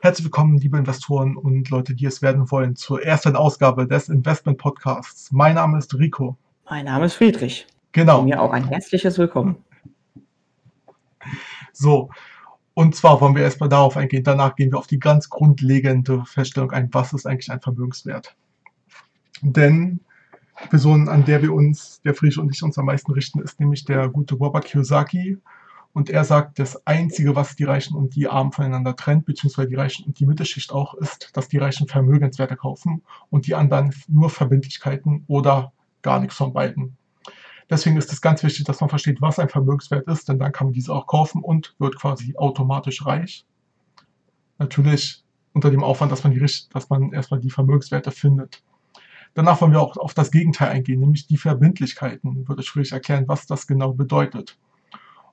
Herzlich 0.00 0.26
willkommen, 0.26 0.58
liebe 0.58 0.78
Investoren 0.78 1.36
und 1.36 1.70
Leute, 1.70 1.92
die 1.92 2.06
es 2.06 2.22
werden 2.22 2.52
wollen, 2.52 2.76
zur 2.76 3.02
ersten 3.02 3.34
Ausgabe 3.34 3.84
des 3.88 4.08
Investment 4.08 4.56
Podcasts. 4.56 5.32
Mein 5.32 5.56
Name 5.56 5.76
ist 5.76 5.92
Rico. 5.98 6.36
Mein 6.70 6.84
Name 6.84 7.06
ist 7.06 7.14
Friedrich. 7.14 7.66
Genau. 7.90 8.20
Und 8.20 8.26
mir 8.26 8.40
auch 8.40 8.52
ein 8.52 8.68
herzliches 8.68 9.18
Willkommen. 9.18 9.56
So, 11.72 12.10
und 12.74 12.94
zwar 12.94 13.20
wollen 13.20 13.34
wir 13.34 13.42
erstmal 13.42 13.68
darauf 13.68 13.96
eingehen. 13.96 14.22
Danach 14.22 14.54
gehen 14.54 14.70
wir 14.70 14.78
auf 14.78 14.86
die 14.86 15.00
ganz 15.00 15.30
grundlegende 15.30 16.24
Feststellung 16.26 16.70
ein, 16.70 16.88
was 16.92 17.12
ist 17.12 17.26
eigentlich 17.26 17.50
ein 17.50 17.60
Vermögenswert? 17.60 18.36
Denn 19.42 19.98
die 20.62 20.68
Person, 20.68 21.08
an 21.08 21.24
der 21.24 21.42
wir 21.42 21.52
uns, 21.52 22.00
der 22.02 22.14
Friedrich 22.14 22.38
und 22.38 22.54
ich 22.54 22.62
uns 22.62 22.78
am 22.78 22.86
meisten 22.86 23.10
richten, 23.10 23.40
ist 23.40 23.58
nämlich 23.58 23.84
der 23.84 24.08
gute 24.08 24.36
Robert 24.36 24.64
Kiyosaki. 24.64 25.38
Und 25.98 26.10
er 26.10 26.22
sagt, 26.22 26.60
das 26.60 26.86
Einzige, 26.86 27.34
was 27.34 27.56
die 27.56 27.64
Reichen 27.64 27.96
und 27.96 28.14
die 28.14 28.28
Armen 28.28 28.52
voneinander 28.52 28.94
trennt, 28.94 29.26
beziehungsweise 29.26 29.66
die 29.66 29.74
Reichen 29.74 30.06
und 30.06 30.20
die 30.20 30.26
Mittelschicht 30.26 30.70
auch, 30.70 30.94
ist, 30.94 31.30
dass 31.32 31.48
die 31.48 31.58
Reichen 31.58 31.88
Vermögenswerte 31.88 32.54
kaufen 32.54 33.02
und 33.30 33.48
die 33.48 33.56
anderen 33.56 33.92
nur 34.06 34.30
Verbindlichkeiten 34.30 35.24
oder 35.26 35.72
gar 36.02 36.20
nichts 36.20 36.36
von 36.36 36.52
beiden. 36.52 36.96
Deswegen 37.68 37.96
ist 37.96 38.12
es 38.12 38.20
ganz 38.20 38.44
wichtig, 38.44 38.64
dass 38.64 38.80
man 38.80 38.88
versteht, 38.88 39.20
was 39.20 39.40
ein 39.40 39.48
Vermögenswert 39.48 40.06
ist, 40.06 40.28
denn 40.28 40.38
dann 40.38 40.52
kann 40.52 40.68
man 40.68 40.72
diese 40.72 40.94
auch 40.94 41.08
kaufen 41.08 41.42
und 41.42 41.74
wird 41.80 41.96
quasi 41.96 42.32
automatisch 42.36 43.04
reich. 43.04 43.44
Natürlich 44.58 45.24
unter 45.52 45.68
dem 45.68 45.82
Aufwand, 45.82 46.12
dass 46.12 46.22
man, 46.22 46.32
die, 46.32 46.38
dass 46.72 46.88
man 46.90 47.12
erstmal 47.12 47.40
die 47.40 47.50
Vermögenswerte 47.50 48.12
findet. 48.12 48.62
Danach 49.34 49.60
wollen 49.60 49.72
wir 49.72 49.80
auch 49.80 49.96
auf 49.96 50.14
das 50.14 50.30
Gegenteil 50.30 50.68
eingehen, 50.68 51.00
nämlich 51.00 51.26
die 51.26 51.38
Verbindlichkeiten. 51.38 52.42
Ich 52.42 52.48
würde 52.48 52.62
euch 52.76 52.92
erklären, 52.92 53.26
was 53.26 53.46
das 53.48 53.66
genau 53.66 53.94
bedeutet. 53.94 54.56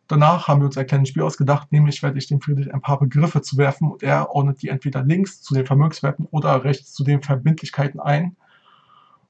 Danach 0.07 0.47
haben 0.47 0.61
wir 0.61 0.67
uns 0.67 0.77
ein 0.77 0.85
kleines 0.85 1.09
Spiel 1.09 1.23
ausgedacht, 1.23 1.71
nämlich 1.71 2.03
werde 2.03 2.19
ich 2.19 2.27
dem 2.27 2.39
Friedrich 2.39 2.71
ein 2.71 2.81
paar 2.81 2.99
Begriffe 2.99 3.41
zu 3.41 3.57
werfen 3.57 3.91
und 3.91 4.03
er 4.03 4.29
ordnet 4.29 4.61
die 4.61 4.69
entweder 4.69 5.03
links 5.03 5.41
zu 5.41 5.55
den 5.55 5.65
Vermögenswerten 5.65 6.27
oder 6.29 6.63
rechts 6.63 6.93
zu 6.93 7.03
den 7.03 7.23
Verbindlichkeiten 7.23 7.99
ein. 7.99 8.35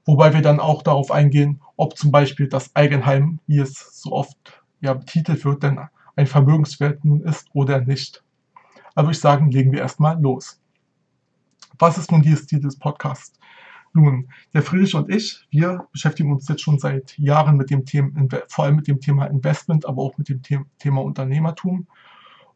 Wobei 0.05 0.33
wir 0.33 0.41
dann 0.41 0.59
auch 0.59 0.83
darauf 0.83 1.11
eingehen, 1.11 1.61
ob 1.77 1.97
zum 1.97 2.11
Beispiel 2.11 2.49
das 2.49 2.75
Eigenheim, 2.75 3.39
wie 3.47 3.59
es 3.59 4.01
so 4.01 4.11
oft 4.11 4.63
ja 4.81 4.93
betitelt 4.93 5.45
wird, 5.45 5.63
denn 5.63 5.79
ein 6.15 6.27
Vermögenswert 6.27 7.05
nun 7.05 7.21
ist 7.21 7.47
oder 7.53 7.81
nicht. 7.81 8.23
Also 8.95 9.11
ich 9.11 9.19
sagen, 9.19 9.51
legen 9.51 9.71
wir 9.71 9.79
erstmal 9.79 10.21
los. 10.21 10.61
Was 11.79 11.97
ist 11.97 12.11
nun 12.11 12.21
dieses 12.21 12.47
Ziel 12.47 12.59
des 12.59 12.77
Podcasts? 12.77 13.39
Nun, 13.95 14.27
der 14.53 14.61
Friedrich 14.61 14.93
und 14.93 15.09
ich, 15.09 15.47
wir 15.51 15.87
beschäftigen 15.93 16.29
uns 16.33 16.49
jetzt 16.49 16.61
schon 16.61 16.79
seit 16.79 17.17
Jahren 17.17 17.55
mit 17.55 17.69
dem 17.69 17.85
Thema, 17.85 18.27
vor 18.49 18.65
allem 18.65 18.75
mit 18.75 18.87
dem 18.87 18.99
Thema 18.99 19.25
Investment, 19.25 19.85
aber 19.85 20.01
auch 20.01 20.17
mit 20.17 20.27
dem 20.27 20.41
Thema 20.77 21.01
Unternehmertum. 21.01 21.87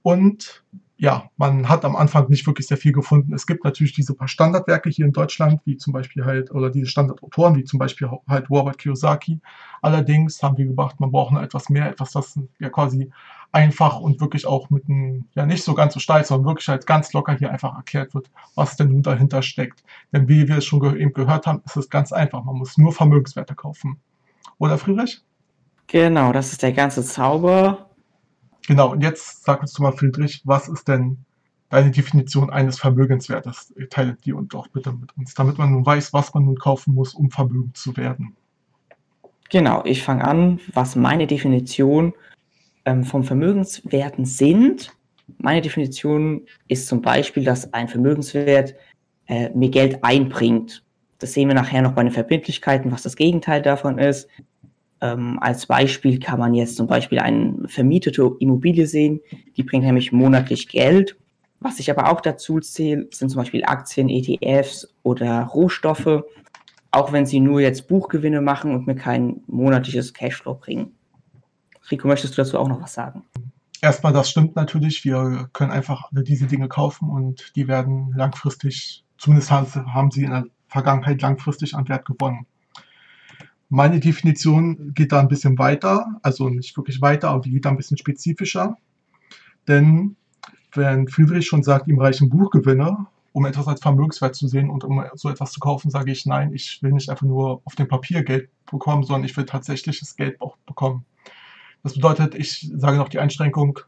Und 0.02 0.66
ja, 1.02 1.30
man 1.38 1.70
hat 1.70 1.86
am 1.86 1.96
Anfang 1.96 2.28
nicht 2.28 2.46
wirklich 2.46 2.68
sehr 2.68 2.76
viel 2.76 2.92
gefunden. 2.92 3.34
Es 3.34 3.48
gibt 3.48 3.64
natürlich 3.64 3.94
diese 3.94 4.14
paar 4.14 4.28
Standardwerke 4.28 4.90
hier 4.90 5.06
in 5.06 5.14
Deutschland, 5.14 5.62
wie 5.64 5.78
zum 5.78 5.94
Beispiel 5.94 6.26
halt, 6.26 6.52
oder 6.52 6.70
diese 6.70 6.88
Standardautoren, 6.88 7.56
wie 7.56 7.64
zum 7.64 7.80
Beispiel 7.80 8.10
halt 8.28 8.50
Robert 8.50 8.78
Kiyosaki. 8.78 9.40
Allerdings 9.82 10.44
haben 10.44 10.58
wir 10.58 10.66
gedacht, 10.66 11.00
man 11.00 11.10
braucht 11.10 11.32
noch 11.32 11.42
etwas 11.42 11.70
mehr, 11.70 11.90
etwas, 11.90 12.12
das 12.12 12.38
ja 12.60 12.68
quasi 12.68 13.10
einfach 13.54 14.02
und 14.02 14.20
wirklich 14.20 14.46
auch 14.46 14.70
mit 14.70 14.90
einem, 14.90 15.24
ja 15.36 15.46
nicht 15.46 15.64
so 15.64 15.74
ganz 15.74 15.94
so 15.94 16.02
steil, 16.02 16.26
sondern 16.26 16.48
wirklich 16.48 16.68
halt 16.68 16.86
ganz 16.86 17.14
locker 17.14 17.34
hier 17.34 17.50
einfach 17.50 17.78
erklärt 17.78 18.14
wird, 18.14 18.30
was 18.56 18.76
denn 18.76 18.90
nun 18.90 19.02
dahinter 19.02 19.42
steckt. 19.42 19.82
Denn 20.12 20.28
wie 20.28 20.50
wir 20.50 20.58
es 20.58 20.66
schon 20.66 20.82
ge 20.82 21.02
eben 21.02 21.14
gehört 21.14 21.48
haben, 21.48 21.62
ist 21.66 21.78
es 21.78 21.90
ganz 21.90 22.12
einfach. 22.12 22.44
Man 22.44 22.58
muss 22.58 22.78
nur 22.78 22.92
Vermögenswerte 22.92 23.56
kaufen. 23.56 24.02
Oder 24.58 24.78
Friedrich? 24.78 25.24
Genau, 25.88 26.34
das 26.34 26.52
ist 26.52 26.62
der 26.62 26.74
ganze 26.74 27.06
Zauber. 27.06 27.89
Genau, 28.70 28.92
und 28.92 29.02
jetzt 29.02 29.46
sag 29.46 29.62
uns 29.62 29.80
mal, 29.80 29.92
Friedrich, 29.94 30.44
was 30.46 30.68
ist 30.68 30.88
denn 30.88 31.18
deine 31.70 31.90
Definition 31.90 32.52
eines 32.52 32.78
Vermögenswertes? 32.78 33.74
Teile 33.90 34.16
die 34.24 34.32
und 34.32 34.54
auch 34.54 34.68
bitte 34.68 34.92
mit 34.92 35.10
uns, 35.18 35.34
damit 35.34 35.58
man 35.58 35.72
nun 35.72 35.84
weiß, 35.84 36.14
was 36.14 36.32
man 36.36 36.46
nun 36.46 36.56
kaufen 36.56 36.94
muss, 36.94 37.16
um 37.16 37.32
vermögend 37.32 37.76
zu 37.78 37.98
werden. 37.98 38.36
Genau, 39.50 39.84
ich 39.86 40.04
fange 40.04 40.24
an, 40.24 40.60
was 40.72 40.96
meine 40.96 41.26
Definition 41.26 42.14
ähm, 42.86 43.04
vom 43.04 43.24
Vermögenswerten 43.24 44.26
sind. 44.26 44.96
Meine 45.40 45.62
Definition 45.62 46.46
ist 46.68 46.86
zum 46.86 47.02
Beispiel, 47.02 47.44
dass 47.44 47.74
ein 47.74 47.88
Vermögenswert 47.88 48.76
äh, 49.26 49.50
mir 49.56 49.70
Geld 49.70 50.04
einbringt. 50.04 50.84
Das 51.18 51.34
sehen 51.34 51.48
wir 51.48 51.56
nachher 51.56 51.82
noch 51.82 51.94
bei 51.94 52.04
den 52.04 52.14
Verbindlichkeiten, 52.14 52.92
was 52.92 53.02
das 53.02 53.16
Gegenteil 53.16 53.64
davon 53.64 53.98
ist. 53.98 54.30
Ähm, 55.02 55.38
als 55.42 55.66
Beispiel 55.66 56.20
kann 56.20 56.40
man 56.40 56.54
jetzt 56.54 56.76
zum 56.76 56.88
Beispiel 56.88 57.20
eine 57.20 57.68
vermietete 57.68 58.32
Immobilie 58.40 58.86
sehen, 58.86 59.22
die 59.56 59.64
bringt 59.64 59.86
nämlich 59.86 60.12
monatlich 60.12 60.68
Geld. 60.68 61.16
Was 61.62 61.80
ich 61.80 61.92
aber 61.92 62.12
auch 62.12 62.22
dazu 62.22 62.60
zähle, 62.60 63.08
sind 63.12 63.30
zum 63.30 63.40
Beispiel 63.40 63.64
Aktien, 63.66 64.10
ETFs 64.10 64.94
oder 65.04 65.44
Rohstoffe, 65.44 66.24
auch 66.92 67.12
wenn 67.12 67.26
sie 67.26 67.40
nur 67.40 67.62
jetzt 67.62 67.88
Buchgewinne 67.88 68.42
machen 68.42 68.74
und 68.74 68.88
mir 68.88 68.96
kein 68.96 69.42
monatliches 69.48 70.14
Cashflow 70.14 70.56
bringen. 70.56 70.94
Rico, 71.92 72.08
möchtest 72.08 72.38
du 72.38 72.42
dazu 72.44 72.58
auch 72.58 72.68
noch 72.68 72.82
was 72.82 72.94
sagen? 72.94 73.24
Erstmal, 73.82 74.14
das 74.14 74.30
stimmt 74.30 74.56
natürlich. 74.56 75.06
Wir 75.06 75.50
können 75.54 75.72
einfach 75.72 76.12
alle 76.12 76.24
diese 76.24 76.48
Dinge 76.48 76.68
kaufen 76.68 77.10
und 77.10 77.56
die 77.56 77.68
werden 77.68 78.14
langfristig, 78.16 79.06
zumindest 79.18 79.52
haben 79.52 80.12
sie 80.12 80.24
in 80.24 80.32
der 80.32 80.46
Vergangenheit 80.68 81.22
langfristig 81.22 81.76
an 81.76 81.88
Wert 81.88 82.06
gewonnen. 82.06 82.46
Meine 83.70 84.00
Definition 84.00 84.96
geht 84.96 85.12
da 85.12 85.20
ein 85.20 85.28
bisschen 85.28 85.60
weiter, 85.60 86.20
also 86.24 86.50
nicht 86.50 86.76
wirklich 86.76 87.02
weiter, 87.02 87.30
aber 87.30 87.42
die 87.42 87.52
geht 87.52 87.66
da 87.66 87.70
ein 87.70 87.78
bisschen 87.78 87.98
spezifischer. 87.98 88.78
Denn 89.68 90.16
wenn 90.74 91.08
Friedrich 91.08 91.46
schon 91.46 91.62
sagt, 91.62 91.88
ihm 91.88 92.00
reichen 92.00 92.30
Buchgewinne, 92.30 93.06
um 93.32 93.46
etwas 93.46 93.68
als 93.68 93.82
Vermögenswert 93.82 94.36
zu 94.36 94.48
sehen 94.48 94.72
und 94.72 94.84
um 94.84 95.04
so 95.14 95.30
etwas 95.30 95.52
zu 95.52 95.60
kaufen, 95.60 95.92
sage 95.92 96.12
ich 96.12 96.26
nein, 96.26 96.52
ich 96.52 96.80
will 96.82 96.92
nicht 96.92 97.12
einfach 97.12 97.28
nur 97.28 97.62
auf 97.64 97.76
dem 97.76 97.88
Papier 97.88 98.24
Geld 98.24 98.50
bekommen, 98.66 99.04
sondern 99.04 99.26
ich 99.26 99.38
will 99.38 99.46
tatsächliches 99.46 100.16
Geld 100.16 100.42
auch 100.42 100.58
bekommen. 100.66 101.06
Das 101.84 101.94
bedeutet, 101.94 102.34
ich 102.34 102.72
sage 102.76 102.98
noch 102.98 103.10
die 103.10 103.20
Einschränkung, 103.20 103.80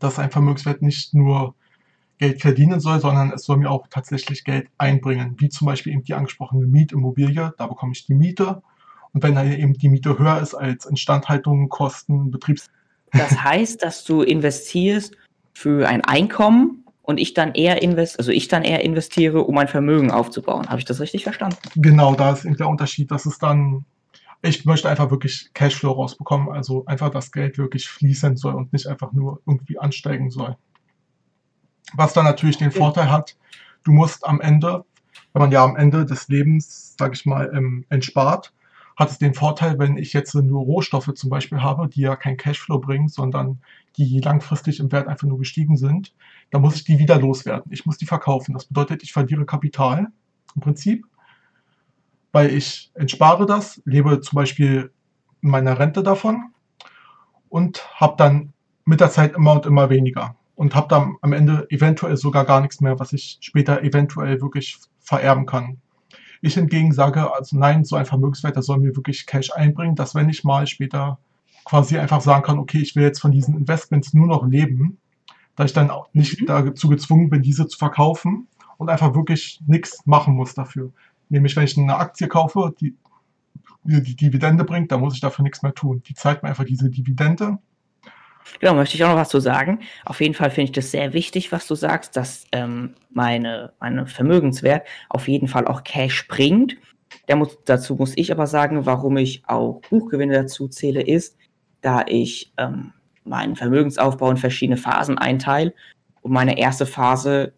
dass 0.00 0.18
ein 0.18 0.32
Vermögenswert 0.32 0.82
nicht 0.82 1.14
nur 1.14 1.54
Geld 2.18 2.40
verdienen 2.40 2.80
soll, 2.80 2.98
sondern 2.98 3.30
es 3.30 3.44
soll 3.44 3.58
mir 3.58 3.70
auch 3.70 3.86
tatsächlich 3.88 4.42
Geld 4.42 4.68
einbringen, 4.76 5.36
wie 5.38 5.48
zum 5.50 5.66
Beispiel 5.66 5.92
eben 5.92 6.02
die 6.02 6.14
angesprochene 6.14 6.66
Mietimmobilie, 6.66 7.54
da 7.56 7.66
bekomme 7.68 7.92
ich 7.92 8.06
die 8.06 8.14
Miete 8.14 8.60
und 9.12 9.22
wenn 9.22 9.34
dann 9.34 9.50
eben 9.52 9.74
die 9.74 9.88
Miete 9.88 10.18
höher 10.18 10.40
ist 10.40 10.54
als 10.54 10.86
Instandhaltung, 10.86 11.68
Kosten, 11.68 12.30
Betriebs... 12.30 12.68
Das 13.12 13.42
heißt, 13.42 13.82
dass 13.82 14.04
du 14.04 14.22
investierst 14.22 15.16
für 15.54 15.88
ein 15.88 16.04
Einkommen 16.04 16.84
und 17.02 17.18
ich 17.18 17.32
dann 17.32 17.54
eher 17.54 17.82
invest 17.82 18.18
also 18.18 18.30
ich 18.30 18.48
dann 18.48 18.64
eher 18.64 18.84
investiere, 18.84 19.40
um 19.40 19.56
ein 19.56 19.66
Vermögen 19.66 20.10
aufzubauen. 20.10 20.68
Habe 20.68 20.78
ich 20.78 20.84
das 20.84 21.00
richtig 21.00 21.22
verstanden? 21.22 21.56
Genau, 21.74 22.14
da 22.14 22.32
ist 22.32 22.44
eben 22.44 22.56
der 22.58 22.68
Unterschied. 22.68 23.10
Das 23.10 23.24
ist 23.24 23.42
dann, 23.42 23.86
ich 24.42 24.66
möchte 24.66 24.90
einfach 24.90 25.10
wirklich 25.10 25.50
Cashflow 25.54 25.92
rausbekommen, 25.92 26.50
also 26.50 26.84
einfach 26.84 27.08
das 27.08 27.32
Geld 27.32 27.56
wirklich 27.56 27.88
fließen 27.88 28.36
soll 28.36 28.54
und 28.54 28.74
nicht 28.74 28.86
einfach 28.86 29.12
nur 29.12 29.40
irgendwie 29.46 29.78
ansteigen 29.78 30.30
soll. 30.30 30.56
Was 31.94 32.12
dann 32.12 32.26
natürlich 32.26 32.58
den 32.58 32.72
Vorteil 32.72 33.10
hat, 33.10 33.38
du 33.84 33.92
musst 33.92 34.26
am 34.26 34.42
Ende, 34.42 34.84
wenn 35.32 35.40
man 35.40 35.50
ja 35.50 35.64
am 35.64 35.76
Ende 35.76 36.04
des 36.04 36.28
Lebens, 36.28 36.94
sage 36.98 37.14
ich 37.14 37.24
mal, 37.24 37.50
ähm, 37.54 37.86
entspart, 37.88 38.52
hat 38.98 39.10
es 39.10 39.18
den 39.18 39.32
Vorteil, 39.32 39.78
wenn 39.78 39.96
ich 39.96 40.12
jetzt 40.12 40.34
nur 40.34 40.64
Rohstoffe 40.64 41.14
zum 41.14 41.30
Beispiel 41.30 41.62
habe, 41.62 41.88
die 41.88 42.00
ja 42.00 42.16
kein 42.16 42.36
Cashflow 42.36 42.80
bringen, 42.80 43.08
sondern 43.08 43.60
die 43.96 44.18
langfristig 44.18 44.80
im 44.80 44.90
Wert 44.90 45.06
einfach 45.06 45.28
nur 45.28 45.38
gestiegen 45.38 45.76
sind, 45.76 46.12
dann 46.50 46.62
muss 46.62 46.74
ich 46.74 46.84
die 46.84 46.98
wieder 46.98 47.16
loswerden. 47.16 47.70
Ich 47.72 47.86
muss 47.86 47.96
die 47.96 48.06
verkaufen. 48.06 48.54
Das 48.54 48.64
bedeutet, 48.64 49.04
ich 49.04 49.12
verliere 49.12 49.46
Kapital 49.46 50.08
im 50.56 50.60
Prinzip, 50.60 51.06
weil 52.32 52.52
ich 52.52 52.90
entspare 52.94 53.46
das, 53.46 53.80
lebe 53.84 54.20
zum 54.20 54.34
Beispiel 54.34 54.90
in 55.42 55.50
meiner 55.50 55.78
Rente 55.78 56.02
davon 56.02 56.52
und 57.48 57.88
habe 58.00 58.16
dann 58.16 58.52
mit 58.84 58.98
der 58.98 59.10
Zeit 59.10 59.36
immer 59.36 59.52
und 59.52 59.64
immer 59.64 59.90
weniger 59.90 60.34
und 60.56 60.74
habe 60.74 60.88
dann 60.88 61.14
am 61.20 61.32
Ende 61.32 61.68
eventuell 61.70 62.16
sogar 62.16 62.44
gar 62.44 62.60
nichts 62.60 62.80
mehr, 62.80 62.98
was 62.98 63.12
ich 63.12 63.38
später 63.42 63.80
eventuell 63.84 64.40
wirklich 64.40 64.76
vererben 64.98 65.46
kann. 65.46 65.80
Ich 66.40 66.54
hingegen 66.54 66.92
sage, 66.92 67.32
also 67.32 67.58
nein, 67.58 67.84
so 67.84 67.96
ein 67.96 68.06
Vermögenswert, 68.06 68.56
der 68.56 68.62
soll 68.62 68.78
mir 68.78 68.94
wirklich 68.96 69.26
Cash 69.26 69.52
einbringen, 69.52 69.96
dass 69.96 70.14
wenn 70.14 70.28
ich 70.28 70.44
mal 70.44 70.66
später 70.66 71.18
quasi 71.64 71.98
einfach 71.98 72.20
sagen 72.20 72.42
kann, 72.42 72.58
okay, 72.58 72.78
ich 72.78 72.96
will 72.96 73.02
jetzt 73.02 73.20
von 73.20 73.32
diesen 73.32 73.56
Investments 73.56 74.14
nur 74.14 74.26
noch 74.26 74.46
leben, 74.46 74.98
da 75.56 75.64
ich 75.64 75.72
dann 75.72 75.90
auch 75.90 76.08
nicht 76.12 76.40
mhm. 76.40 76.46
dazu 76.46 76.88
gezwungen 76.88 77.30
bin, 77.30 77.42
diese 77.42 77.66
zu 77.66 77.78
verkaufen 77.78 78.46
und 78.76 78.88
einfach 78.88 79.14
wirklich 79.14 79.60
nichts 79.66 80.06
machen 80.06 80.34
muss 80.34 80.54
dafür. 80.54 80.92
Nämlich, 81.28 81.56
wenn 81.56 81.64
ich 81.64 81.76
eine 81.76 81.96
Aktie 81.96 82.28
kaufe, 82.28 82.74
die 82.80 82.96
die 83.84 84.16
Dividende 84.16 84.64
bringt, 84.64 84.92
dann 84.92 85.00
muss 85.00 85.14
ich 85.14 85.20
dafür 85.20 85.42
nichts 85.42 85.62
mehr 85.62 85.74
tun. 85.74 86.02
Die 86.06 86.14
zeigt 86.14 86.42
mir 86.42 86.50
einfach 86.50 86.64
diese 86.64 86.90
Dividende 86.90 87.58
Genau, 88.60 88.74
möchte 88.74 88.96
ich 88.96 89.04
auch 89.04 89.10
noch 89.10 89.16
was 89.16 89.28
zu 89.28 89.40
sagen. 89.40 89.80
Auf 90.04 90.20
jeden 90.20 90.34
Fall 90.34 90.50
finde 90.50 90.64
ich 90.64 90.72
das 90.72 90.90
sehr 90.90 91.12
wichtig, 91.12 91.52
was 91.52 91.66
du 91.66 91.74
sagst, 91.74 92.16
dass 92.16 92.46
ähm, 92.52 92.94
meine, 93.10 93.72
meine 93.80 94.06
Vermögenswert 94.06 94.86
auf 95.08 95.28
jeden 95.28 95.48
Fall 95.48 95.66
auch 95.66 95.84
Cash 95.84 96.26
bringt. 96.28 96.76
Muss, 97.34 97.58
dazu 97.64 97.94
muss 97.96 98.14
ich 98.16 98.32
aber 98.32 98.46
sagen, 98.46 98.86
warum 98.86 99.16
ich 99.18 99.42
auch 99.46 99.80
Buchgewinne 99.90 100.34
dazu 100.34 100.68
zähle, 100.68 101.02
ist, 101.02 101.36
da 101.82 102.04
ich 102.06 102.52
ähm, 102.56 102.92
meinen 103.24 103.54
Vermögensaufbau 103.54 104.30
in 104.30 104.36
verschiedene 104.38 104.78
Phasen 104.78 105.18
einteile. 105.18 105.74
Und 106.22 106.32
meine 106.32 106.58
erste 106.58 106.86
Phase 106.86 107.52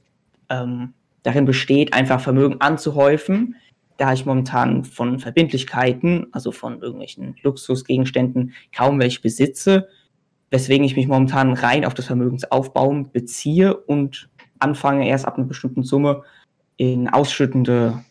ähm, 0.48 0.94
darin 1.22 1.44
besteht, 1.44 1.94
einfach 1.94 2.20
Vermögen 2.20 2.60
anzuhäufen, 2.60 3.56
da 3.96 4.12
ich 4.12 4.26
momentan 4.26 4.84
von 4.84 5.18
Verbindlichkeiten, 5.18 6.26
also 6.32 6.52
von 6.52 6.80
irgendwelchen 6.80 7.36
Luxusgegenständen, 7.42 8.54
kaum 8.74 8.98
welche 8.98 9.20
besitze, 9.20 9.88
weswegen 10.50 10.84
ich 10.84 10.96
mich 10.96 11.06
momentan 11.06 11.52
rein 11.52 11.84
auf 11.84 11.94
das 11.94 12.06
Vermögensaufbauen 12.06 13.12
beziehe 13.12 13.76
und 13.76 14.28
anfange 14.58 15.08
erst 15.08 15.26
ab 15.26 15.36
einer 15.36 15.46
bestimmten 15.46 15.82
Summe 15.82 16.22
in 16.76 17.08
ausschüttende 17.08 18.04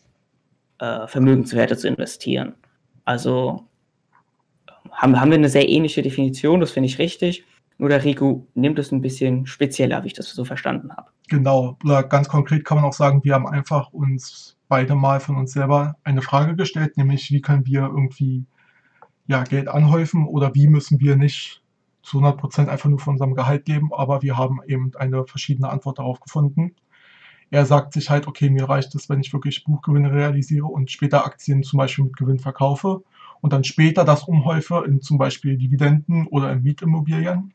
äh, 0.78 1.06
Vermögenswerte 1.06 1.76
zu 1.76 1.88
investieren. 1.88 2.54
Also 3.04 3.66
haben, 4.92 5.20
haben 5.20 5.30
wir 5.30 5.38
eine 5.38 5.48
sehr 5.48 5.68
ähnliche 5.68 6.02
Definition, 6.02 6.60
das 6.60 6.72
finde 6.72 6.88
ich 6.88 6.98
richtig. 6.98 7.44
Nur 7.78 7.88
der 7.88 8.04
Rico 8.04 8.46
nimmt 8.54 8.78
es 8.78 8.92
ein 8.92 9.00
bisschen 9.00 9.46
spezieller, 9.46 10.02
wie 10.02 10.08
ich 10.08 10.12
das 10.12 10.30
so 10.30 10.44
verstanden 10.44 10.92
habe. 10.94 11.10
Genau, 11.28 11.78
oder 11.84 12.02
ganz 12.02 12.28
konkret 12.28 12.64
kann 12.64 12.76
man 12.76 12.84
auch 12.84 12.92
sagen, 12.92 13.24
wir 13.24 13.34
haben 13.34 13.46
einfach 13.46 13.92
uns 13.92 14.58
beide 14.68 14.94
mal 14.94 15.20
von 15.20 15.36
uns 15.36 15.52
selber 15.52 15.96
eine 16.04 16.22
Frage 16.22 16.56
gestellt, 16.56 16.96
nämlich 16.96 17.30
wie 17.30 17.40
können 17.40 17.66
wir 17.66 17.82
irgendwie 17.82 18.44
ja, 19.26 19.44
Geld 19.44 19.68
anhäufen 19.68 20.26
oder 20.26 20.54
wie 20.54 20.68
müssen 20.68 21.00
wir 21.00 21.16
nicht 21.16 21.62
zu 22.02 22.18
100 22.18 22.40
Prozent 22.40 22.68
einfach 22.68 22.88
nur 22.88 22.98
von 22.98 23.14
unserem 23.14 23.34
Gehalt 23.34 23.64
geben, 23.64 23.90
aber 23.92 24.22
wir 24.22 24.36
haben 24.36 24.60
eben 24.66 24.92
eine 24.96 25.24
verschiedene 25.26 25.68
Antwort 25.68 25.98
darauf 25.98 26.20
gefunden. 26.20 26.74
Er 27.50 27.66
sagt 27.66 27.92
sich 27.92 28.10
halt, 28.10 28.26
okay, 28.26 28.48
mir 28.48 28.68
reicht 28.68 28.94
es, 28.94 29.08
wenn 29.08 29.20
ich 29.20 29.32
wirklich 29.32 29.64
Buchgewinne 29.64 30.12
realisiere 30.12 30.66
und 30.66 30.90
später 30.90 31.26
Aktien 31.26 31.62
zum 31.62 31.78
Beispiel 31.78 32.04
mit 32.04 32.16
Gewinn 32.16 32.38
verkaufe 32.38 33.02
und 33.40 33.52
dann 33.52 33.64
später 33.64 34.04
das 34.04 34.24
umhäufe 34.24 34.84
in 34.86 35.00
zum 35.00 35.18
Beispiel 35.18 35.56
Dividenden 35.56 36.26
oder 36.28 36.52
in 36.52 36.62
Mietimmobilien. 36.62 37.52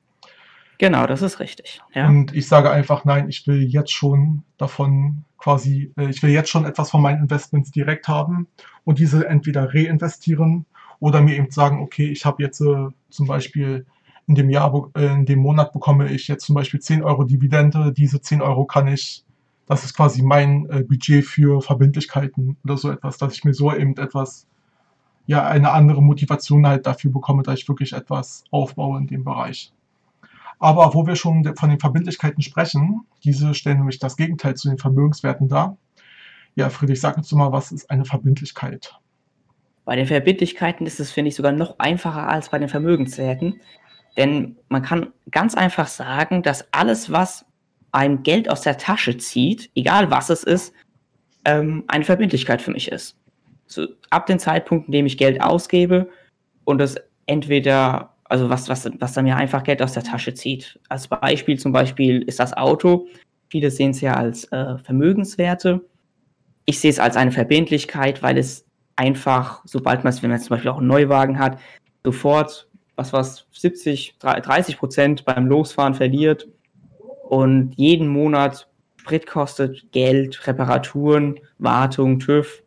Genau, 0.78 1.08
das 1.08 1.22
ist 1.22 1.40
richtig. 1.40 1.82
Ja. 1.94 2.08
Und 2.08 2.36
ich 2.36 2.48
sage 2.48 2.70
einfach, 2.70 3.06
nein, 3.06 3.30
ich 3.30 3.48
will 3.48 3.64
jetzt 3.64 3.94
schon 3.94 4.44
davon 4.58 5.24
quasi, 5.38 5.94
äh, 5.98 6.10
ich 6.10 6.22
will 6.22 6.32
jetzt 6.32 6.50
schon 6.50 6.66
etwas 6.66 6.92
von 6.92 7.02
meinen 7.02 7.22
Investments 7.22 7.72
direkt 7.72 8.08
haben 8.08 8.48
und 8.84 9.00
diese 9.00 9.28
entweder 9.28 9.74
reinvestieren 9.74 10.66
oder 11.00 11.22
mir 11.22 11.38
eben 11.38 11.52
sagen, 11.52 11.82
okay, 11.82 12.10
ich 12.10 12.26
habe 12.26 12.44
jetzt 12.44 12.60
äh, 12.62 12.88
zum 13.10 13.28
Beispiel 13.28 13.86
in 14.28 14.36
dem 14.36 14.50
Jahr, 14.50 14.90
äh, 14.96 15.14
in 15.14 15.26
dem 15.26 15.40
Monat 15.40 15.74
bekomme 15.74 16.12
ich 16.12 16.28
jetzt 16.28 16.46
zum 16.46 16.56
Beispiel 16.56 16.80
10 16.80 17.04
Euro 17.04 17.24
Dividende, 17.24 17.92
diese 17.92 18.22
10 18.22 18.42
Euro 18.42 18.66
kann 18.66 18.88
ich, 18.88 19.24
das 19.68 19.84
ist 19.84 19.96
quasi 19.96 20.22
mein 20.22 20.70
äh, 20.70 20.84
Budget 20.84 21.26
für 21.26 21.62
Verbindlichkeiten 21.62 22.58
oder 22.64 22.78
so 22.78 22.92
etwas, 22.92 23.18
dass 23.18 23.34
ich 23.34 23.44
mir 23.44 23.54
so 23.54 23.74
eben 23.74 23.96
etwas, 23.98 24.48
ja, 25.28 25.46
eine 25.46 25.72
andere 25.72 26.02
Motivation 26.02 26.68
halt 26.68 26.86
dafür 26.86 27.12
bekomme, 27.12 27.44
dass 27.44 27.60
ich 27.60 27.68
wirklich 27.68 27.94
etwas 27.94 28.44
aufbaue 28.52 29.00
in 29.00 29.08
dem 29.08 29.24
Bereich. 29.24 29.72
Aber 30.60 30.94
wo 30.94 31.06
wir 31.06 31.16
schon 31.16 31.44
von 31.56 31.70
den 31.70 31.80
Verbindlichkeiten 31.80 32.42
sprechen, 32.42 33.02
diese 33.24 33.54
stellen 33.54 33.78
nämlich 33.78 34.00
das 34.00 34.18
Gegenteil 34.18 34.56
zu 34.56 34.70
den 34.70 34.78
Vermögenswerten 34.78 35.50
dar. 35.50 35.78
Ja, 36.56 36.70
Friedrich, 36.70 37.02
sag 37.02 37.18
uns 37.18 37.32
mal, 37.34 37.52
was 37.52 37.72
ist 37.72 37.90
eine 37.90 38.06
Verbindlichkeit? 38.06 38.98
Bei 39.84 39.96
den 39.96 40.08
Verbindlichkeiten 40.08 40.88
ist 40.88 41.00
es, 41.00 41.12
finde 41.12 41.30
ich, 41.30 41.36
sogar 41.36 41.52
noch 41.52 41.78
einfacher 41.78 42.28
als 42.28 42.50
bei 42.50 42.58
den 42.58 42.70
Vermögenswerten. 42.70 43.60
Denn 44.18 44.58
man 44.70 44.82
kann 44.82 45.12
ganz 45.32 45.56
einfach 45.56 45.88
sagen, 45.88 46.42
dass 46.44 46.72
alles, 46.74 47.12
was 47.12 47.46
einem 47.92 48.24
Geld 48.24 48.50
aus 48.50 48.62
der 48.62 48.78
Tasche 48.78 49.18
zieht, 49.18 49.70
egal 49.76 50.12
was 50.12 50.30
es 50.30 50.44
ist, 50.44 50.74
ähm, 51.46 51.84
eine 51.88 52.04
Verbindlichkeit 52.04 52.62
für 52.62 52.72
mich 52.72 52.92
ist. 52.92 53.18
So, 53.68 53.88
ab 54.10 54.26
dem 54.26 54.40
Zeitpunkt, 54.40 54.88
in 54.88 54.92
dem 54.92 55.06
ich 55.06 55.18
Geld 55.18 55.42
ausgebe 55.42 56.10
und 56.66 56.82
es 56.82 56.96
entweder 57.26 58.16
also 58.26 58.50
was, 58.50 58.70
was, 58.70 58.90
was 59.00 59.14
dann 59.14 59.26
mir 59.26 59.38
einfach 59.38 59.64
Geld 59.64 59.82
aus 59.82 59.94
der 59.94 60.04
Tasche 60.04 60.34
zieht. 60.34 60.80
Als 60.90 61.08
Beispiel 61.08 61.60
zum 61.60 61.72
Beispiel 61.72 62.22
ist 62.24 62.40
das 62.40 62.54
Auto. 62.54 63.08
Viele 63.50 63.70
sehen 63.70 63.92
es 63.92 64.02
ja 64.02 64.16
als 64.16 64.52
äh, 64.52 64.78
Vermögenswerte. 64.80 65.82
Ich 66.66 66.80
sehe 66.80 66.90
es 66.90 67.00
als 67.00 67.16
eine 67.16 67.32
Verbindlichkeit, 67.32 68.24
weil 68.24 68.38
es 68.38 68.66
einfach, 68.96 69.62
sobald 69.66 70.04
man 70.04 70.12
es, 70.12 70.24
wenn 70.24 70.32
man 70.32 70.40
zum 70.40 70.50
Beispiel 70.50 70.72
auch 70.72 70.80
einen 70.80 70.88
Neuwagen 70.88 71.38
hat, 71.38 71.60
sofort, 72.04 72.68
was 72.96 73.14
was, 73.14 73.48
70, 73.52 74.18
30 74.20 74.78
Prozent 74.78 75.26
beim 75.26 75.48
Losfahren 75.48 75.94
verliert 75.94 76.48
und 77.30 77.74
jeden 77.76 78.08
Monat 78.08 78.70
Sprit 79.06 79.28
kostet, 79.28 79.92
Geld, 79.92 80.48
Reparaturen, 80.48 81.40
Wartung, 81.60 82.20
TÜV. 82.20 82.64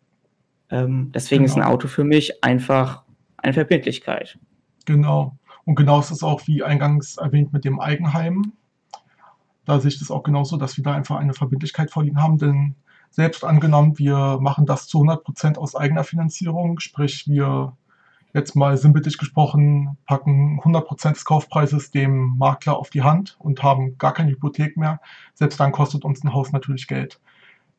Ähm, 0.71 1.11
deswegen 1.13 1.43
genau. 1.43 1.51
ist 1.51 1.57
ein 1.57 1.63
genau. 1.63 1.75
Auto 1.75 1.89
für 1.89 2.05
mich 2.05 2.45
einfach 2.45 3.03
eine 3.39 3.55
Verbindlichkeit. 3.55 4.39
Genau. 4.85 5.37
Und 5.65 5.75
genau 5.75 5.99
ist 5.99 6.13
es 6.13 6.23
auch, 6.23 6.47
wie 6.47 6.63
eingangs 6.63 7.17
erwähnt, 7.17 7.53
mit 7.53 7.65
dem 7.65 7.81
Eigenheim. 7.81 8.53
Da 9.65 9.81
sehe 9.81 9.89
ich 9.89 9.99
das 9.99 10.13
auch 10.13 10.23
genauso, 10.23 10.57
dass 10.57 10.77
wir 10.77 10.85
da 10.85 10.95
einfach 10.95 11.17
eine 11.17 11.35
Verbindlichkeit 11.35 11.91
vorliegen 11.91 12.23
haben, 12.23 12.39
denn 12.39 12.77
selbst 13.11 13.45
angenommen, 13.45 13.99
wir 13.99 14.39
machen 14.41 14.65
das 14.65 14.87
zu 14.87 14.99
100% 14.99 15.59
aus 15.59 15.75
eigener 15.75 16.05
Finanzierung, 16.05 16.79
sprich 16.79 17.27
wir 17.27 17.77
jetzt 18.35 18.55
mal 18.55 18.77
sinnbildlich 18.77 19.19
gesprochen, 19.19 19.97
packen 20.07 20.61
100% 20.61 21.13
des 21.13 21.25
Kaufpreises 21.25 21.91
dem 21.91 22.37
Makler 22.37 22.77
auf 22.77 22.91
die 22.91 23.03
Hand 23.03 23.37
und 23.39 23.63
haben 23.63 23.97
gar 23.99 24.13
keine 24.13 24.31
Hypothek 24.33 24.77
mehr. 24.77 25.01
Selbst 25.35 25.59
dann 25.59 25.73
kostet 25.73 26.05
uns 26.05 26.23
ein 26.23 26.35
Haus 26.35 26.53
natürlich 26.53 26.87
Geld. 26.87 27.21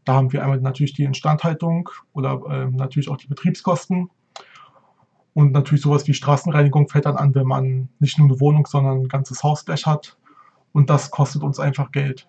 Da 0.06 0.14
haben 0.16 0.34
wir 0.34 0.44
einmal 0.44 0.60
natürlich 0.60 0.94
die 0.94 1.04
Instandhaltung 1.04 1.90
oder 2.14 2.42
äh, 2.50 2.66
natürlich 2.66 3.10
auch 3.10 3.18
die 3.18 3.28
Betriebskosten. 3.28 4.10
Und 5.34 5.52
natürlich 5.52 5.84
sowas 5.84 6.08
wie 6.08 6.14
Straßenreinigung 6.14 6.90
fällt 6.90 7.06
dann 7.06 7.16
an, 7.16 7.36
wenn 7.36 7.46
man 7.46 7.90
nicht 8.00 8.18
nur 8.18 8.28
eine 8.28 8.40
Wohnung, 8.40 8.66
sondern 8.66 9.02
ein 9.04 9.08
ganzes 9.08 9.44
Hausblech 9.44 9.86
hat. 9.86 10.18
Und 10.72 10.90
das 10.90 11.12
kostet 11.12 11.44
uns 11.44 11.60
einfach 11.60 11.92
Geld. 11.92 12.28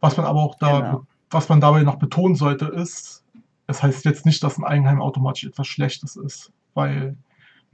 Was 0.00 0.16
man 0.16 0.26
aber 0.26 0.40
auch 0.40 0.54
da, 0.56 0.80
genau. 0.80 1.06
was 1.30 1.48
man 1.48 1.60
dabei 1.60 1.82
noch 1.82 1.96
betonen 1.96 2.34
sollte, 2.34 2.66
ist, 2.66 3.24
es 3.66 3.82
heißt 3.82 4.04
jetzt 4.04 4.26
nicht, 4.26 4.42
dass 4.42 4.58
ein 4.58 4.64
Eigenheim 4.64 5.00
automatisch 5.00 5.44
etwas 5.44 5.66
Schlechtes 5.66 6.16
ist, 6.16 6.52
weil 6.74 7.16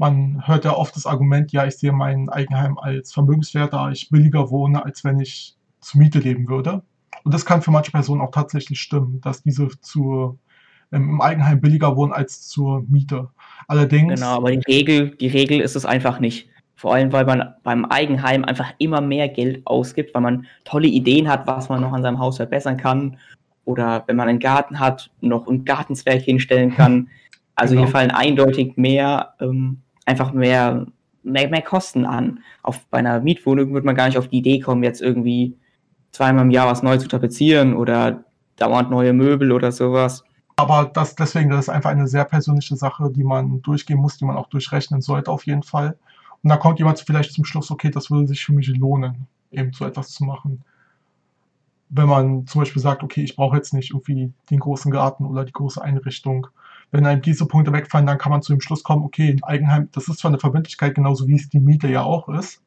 man 0.01 0.47
hört 0.47 0.65
ja 0.65 0.73
oft 0.73 0.97
das 0.97 1.05
Argument, 1.05 1.53
ja, 1.53 1.67
ich 1.67 1.77
sehe 1.77 1.93
mein 1.93 2.31
Eigenheim 2.31 2.79
als 2.79 3.13
Vermögenswert, 3.13 3.75
da 3.75 3.91
ich 3.91 4.09
billiger 4.09 4.51
wohne, 4.51 4.83
als 4.83 5.05
wenn 5.05 5.21
ich 5.21 5.57
zur 5.81 6.01
Miete 6.01 6.21
leben 6.21 6.49
würde. 6.49 6.83
Und 7.23 7.35
das 7.35 7.45
kann 7.45 7.61
für 7.61 7.71
manche 7.71 7.91
Personen 7.91 8.23
auch 8.23 8.31
tatsächlich 8.31 8.81
stimmen, 8.81 9.21
dass 9.21 9.43
diese 9.43 9.69
zur, 9.83 10.39
ähm, 10.91 11.11
im 11.11 11.21
Eigenheim 11.21 11.61
billiger 11.61 11.97
wohnen 11.97 12.15
als 12.15 12.49
zur 12.49 12.83
Miete. 12.89 13.29
Allerdings. 13.69 14.15
Genau, 14.15 14.37
aber 14.37 14.53
die 14.53 14.73
Regel, 14.73 15.11
die 15.17 15.29
Regel 15.29 15.61
ist 15.61 15.77
es 15.77 15.85
einfach 15.85 16.19
nicht. 16.19 16.49
Vor 16.77 16.95
allem, 16.95 17.13
weil 17.13 17.27
man 17.27 17.53
beim 17.63 17.85
Eigenheim 17.85 18.43
einfach 18.47 18.73
immer 18.79 19.03
mehr 19.03 19.29
Geld 19.29 19.67
ausgibt, 19.67 20.15
weil 20.15 20.23
man 20.23 20.47
tolle 20.65 20.89
Ideen 20.89 21.29
hat, 21.29 21.47
was 21.47 21.69
man 21.69 21.83
noch 21.83 21.93
an 21.93 22.03
seinem 22.03 22.19
Haus 22.19 22.39
verbessern 22.39 22.79
kann. 22.79 23.19
Oder 23.67 24.05
wenn 24.07 24.17
man 24.17 24.31
einen 24.31 24.39
Garten 24.39 24.81
hat, 24.81 25.11
noch 25.21 25.47
ein 25.47 25.67
Gartenzwerg 25.67 26.23
hinstellen 26.23 26.75
kann. 26.75 27.09
Also 27.55 27.75
genau. 27.75 27.85
hier 27.85 27.93
fallen 27.93 28.11
eindeutig 28.11 28.79
mehr, 28.79 29.35
ähm, 29.41 29.83
einfach 30.07 30.33
mehr, 30.33 30.87
mehr, 31.23 31.49
mehr 31.49 31.63
Kosten 31.63 32.05
an. 32.05 32.41
Auf, 32.63 32.85
bei 32.87 32.99
einer 32.99 33.21
Mietwohnung 33.21 33.73
würde 33.73 33.87
man 33.87 33.95
gar 33.95 34.07
nicht 34.07 34.19
auf 34.19 34.29
die 34.29 34.39
Idee 34.39 34.61
kommen, 34.61 34.83
jetzt 34.83 35.03
irgendwie 35.03 35.57
zweimal 36.13 36.45
im 36.45 36.51
Jahr 36.51 36.67
was 36.67 36.83
neu 36.83 36.97
zu 36.97 37.09
tapezieren 37.09 37.75
oder 37.75 38.25
dauernd 38.57 38.91
neue 38.91 39.13
Möbel 39.13 39.53
oder 39.53 39.73
sowas. 39.73 40.25
Aber 40.57 40.91
das, 40.93 41.15
deswegen, 41.15 41.49
das 41.49 41.61
ist 41.61 41.69
einfach 41.71 41.91
eine 41.91 42.07
sehr 42.07 42.25
persönliche 42.25 42.77
Sache, 42.77 43.11
die 43.11 43.25
man 43.25 43.63
durchgehen 43.63 43.99
muss, 43.99 44.19
die 44.19 44.27
man 44.27 44.37
auch 44.37 44.49
durchrechnen 44.49 45.01
sollte 45.01 45.31
auf 45.31 45.47
jeden 45.47 45.63
Fall. 45.63 45.97
Und 46.43 46.51
da 46.51 46.57
kommt 46.57 46.79
jemand 46.79 47.01
vielleicht 47.01 47.33
zum 47.33 47.45
Schluss, 47.45 47.71
okay, 47.71 47.91
das 47.91 48.11
würde 48.11 48.29
sich 48.29 48.45
für 48.45 48.53
mich 48.53 48.69
lohnen, 48.69 49.27
eben 49.51 49.73
so 49.73 49.87
etwas 49.87 50.11
zu 50.11 50.25
machen. 50.25 50.63
Wenn 51.89 52.09
man 52.09 52.47
zum 52.47 52.61
Beispiel 52.61 52.83
sagt, 52.83 53.03
okay, 53.03 53.23
ich 53.23 53.37
brauche 53.37 53.57
jetzt 53.57 53.75
nicht 53.75 53.91
irgendwie 53.91 54.33
den 54.51 54.61
großen 54.61 54.91
Garten 54.91 55.25
oder 55.25 55.45
die 55.45 55.53
große 55.53 55.83
Einrichtung. 55.83 56.49
Wenn 56.91 57.07
einem 57.07 57.23
diese 57.23 57.47
Punkte 57.47 57.73
wegfallen, 57.73 58.07
dann 58.07 58.19
kann 58.19 58.33
man 58.33 58.43
zu 58.43 58.53
dem 58.53 58.61
Schluss 58.61 58.83
kommen, 58.83 59.05
okay, 59.05 59.31
ein 59.31 59.45
Eigenheim, 59.45 59.89
das 59.93 60.09
ist 60.09 60.19
zwar 60.19 60.31
eine 60.31 60.41
Verbindlichkeit, 60.41 60.95
genauso 60.95 61.29
wie 61.29 61.37
es 61.37 61.49
die 61.49 61.61
Miete 61.61 61.89
ja 61.89 62.03
auch 62.03 62.29
ist. 62.29 62.63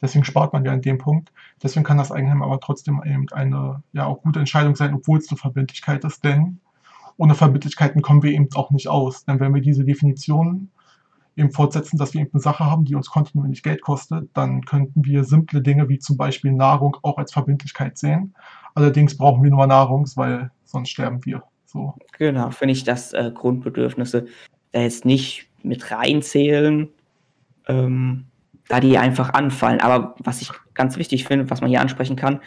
Deswegen 0.00 0.24
spart 0.24 0.52
man 0.52 0.64
ja 0.64 0.72
in 0.72 0.82
dem 0.82 0.98
Punkt. 0.98 1.32
Deswegen 1.62 1.84
kann 1.84 1.98
das 1.98 2.12
Eigenheim 2.12 2.42
aber 2.42 2.60
trotzdem 2.60 3.02
eben 3.04 3.26
eine 3.32 3.82
ja 3.92 4.06
auch 4.06 4.22
gute 4.22 4.38
Entscheidung 4.38 4.76
sein, 4.76 4.94
obwohl 4.94 5.18
es 5.18 5.28
eine 5.28 5.38
Verbindlichkeit 5.38 6.04
ist, 6.04 6.24
denn 6.24 6.60
ohne 7.16 7.34
Verbindlichkeiten 7.34 8.00
kommen 8.00 8.22
wir 8.22 8.30
eben 8.32 8.48
auch 8.54 8.70
nicht 8.70 8.88
aus. 8.88 9.24
Denn 9.24 9.40
wenn 9.40 9.52
wir 9.54 9.60
diese 9.60 9.84
Definition 9.84 10.70
eben 11.36 11.50
fortsetzen, 11.50 11.98
dass 11.98 12.14
wir 12.14 12.20
eben 12.20 12.30
eine 12.32 12.40
Sache 12.40 12.64
haben, 12.66 12.84
die 12.84 12.94
uns 12.94 13.10
kontinuierlich 13.10 13.62
Geld 13.62 13.82
kostet, 13.82 14.30
dann 14.34 14.64
könnten 14.64 15.04
wir 15.04 15.24
simple 15.24 15.62
Dinge 15.62 15.88
wie 15.88 15.98
zum 15.98 16.16
Beispiel 16.16 16.52
Nahrung 16.52 16.96
auch 17.02 17.18
als 17.18 17.32
Verbindlichkeit 17.32 17.98
sehen. 17.98 18.34
Allerdings 18.74 19.16
brauchen 19.16 19.42
wir 19.42 19.50
nur 19.50 19.66
Nahrung, 19.66 20.08
weil 20.14 20.50
sonst 20.64 20.90
sterben 20.90 21.24
wir. 21.24 21.42
So. 21.70 21.94
Genau, 22.16 22.50
finde 22.50 22.72
ich, 22.72 22.84
dass 22.84 23.12
äh, 23.12 23.30
Grundbedürfnisse 23.32 24.26
da 24.72 24.80
jetzt 24.80 25.04
nicht 25.04 25.48
mit 25.62 25.90
reinzählen, 25.90 26.88
ähm, 27.66 28.24
da 28.68 28.80
die 28.80 28.96
einfach 28.96 29.34
anfallen. 29.34 29.80
Aber 29.80 30.14
was 30.18 30.40
ich 30.40 30.50
ganz 30.72 30.96
wichtig 30.96 31.24
finde, 31.24 31.50
was 31.50 31.60
man 31.60 31.68
hier 31.68 31.82
ansprechen 31.82 32.16
kann, 32.16 32.40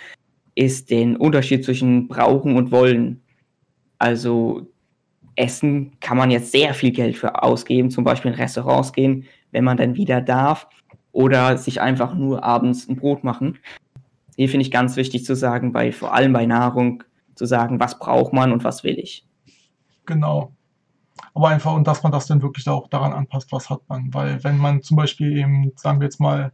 ist 0.56 0.90
den 0.90 1.18
Unterschied 1.18 1.64
zwischen 1.64 2.08
brauchen 2.08 2.56
und 2.56 2.72
wollen. 2.72 3.22
Also 4.00 4.68
Essen 5.36 6.00
kann 6.00 6.18
man 6.18 6.32
jetzt 6.32 6.52
sehr 6.52 6.74
viel 6.74 6.92
Geld 6.92 7.16
für 7.16 7.44
ausgeben, 7.44 7.92
zum 7.92 8.04
Beispiel 8.04 8.32
in 8.32 8.40
Restaurants 8.40 8.92
gehen, 8.92 9.26
wenn 9.52 9.64
man 9.64 9.78
dann 9.78 9.96
wieder 9.96 10.20
darf, 10.22 10.68
oder 11.12 11.58
sich 11.58 11.80
einfach 11.80 12.16
nur 12.16 12.44
abends 12.44 12.90
ein 12.90 12.96
Brot 12.96 13.24
machen. 13.24 13.60
Hier 14.36 14.50
finde 14.50 14.66
ich 14.66 14.72
ganz 14.72 14.96
wichtig 14.96 15.26
zu 15.26 15.36
sagen, 15.36 15.72
bei, 15.72 15.92
vor 15.92 16.16
allem 16.16 16.34
bei 16.34 16.48
Nahrung 16.48 17.04
zu 17.42 17.48
sagen, 17.48 17.80
was 17.80 17.98
braucht 17.98 18.34
man 18.34 18.52
und 18.52 18.64
was 18.64 18.84
will 18.84 19.00
ich. 19.00 19.26
Genau. 20.06 20.52
Aber 21.34 21.50
einfach, 21.50 21.74
und 21.74 21.88
dass 21.88 22.04
man 22.04 22.12
das 22.12 22.28
dann 22.28 22.44
wirklich 22.44 22.68
auch 22.70 22.88
daran 22.88 23.14
anpasst, 23.14 23.52
was 23.52 23.70
hat 23.70 23.82
man. 23.88 24.14
Weil 24.14 24.44
wenn 24.44 24.58
man 24.58 24.84
zum 24.84 24.96
Beispiel 24.96 25.36
eben, 25.38 25.72
sagen 25.76 26.00
wir 26.00 26.06
jetzt 26.06 26.20
mal, 26.20 26.52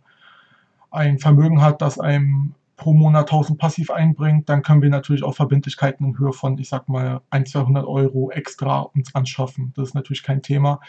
ein 0.92 1.20
Vermögen 1.20 1.62
hat, 1.62 1.82
das 1.82 2.00
einem 2.00 2.54
pro 2.78 2.94
Monat 2.94 3.24
1000 3.30 3.60
passiv 3.60 3.90
einbringt, 3.90 4.48
dann 4.48 4.62
können 4.62 4.82
wir 4.82 4.90
natürlich 4.90 5.24
auch 5.24 5.36
Verbindlichkeiten 5.36 6.06
in 6.06 6.20
Höhe 6.20 6.32
von, 6.32 6.58
ich 6.58 6.70
sag 6.70 6.88
mal, 6.88 7.20
1, 7.32 7.52
200 7.52 7.86
Euro 7.86 8.32
extra 8.32 8.82
uns 8.82 9.14
anschaffen. 9.14 9.74
Das 9.76 9.90
ist 9.90 9.94
natürlich 9.94 10.24
kein 10.24 10.42
Thema. 10.42 10.80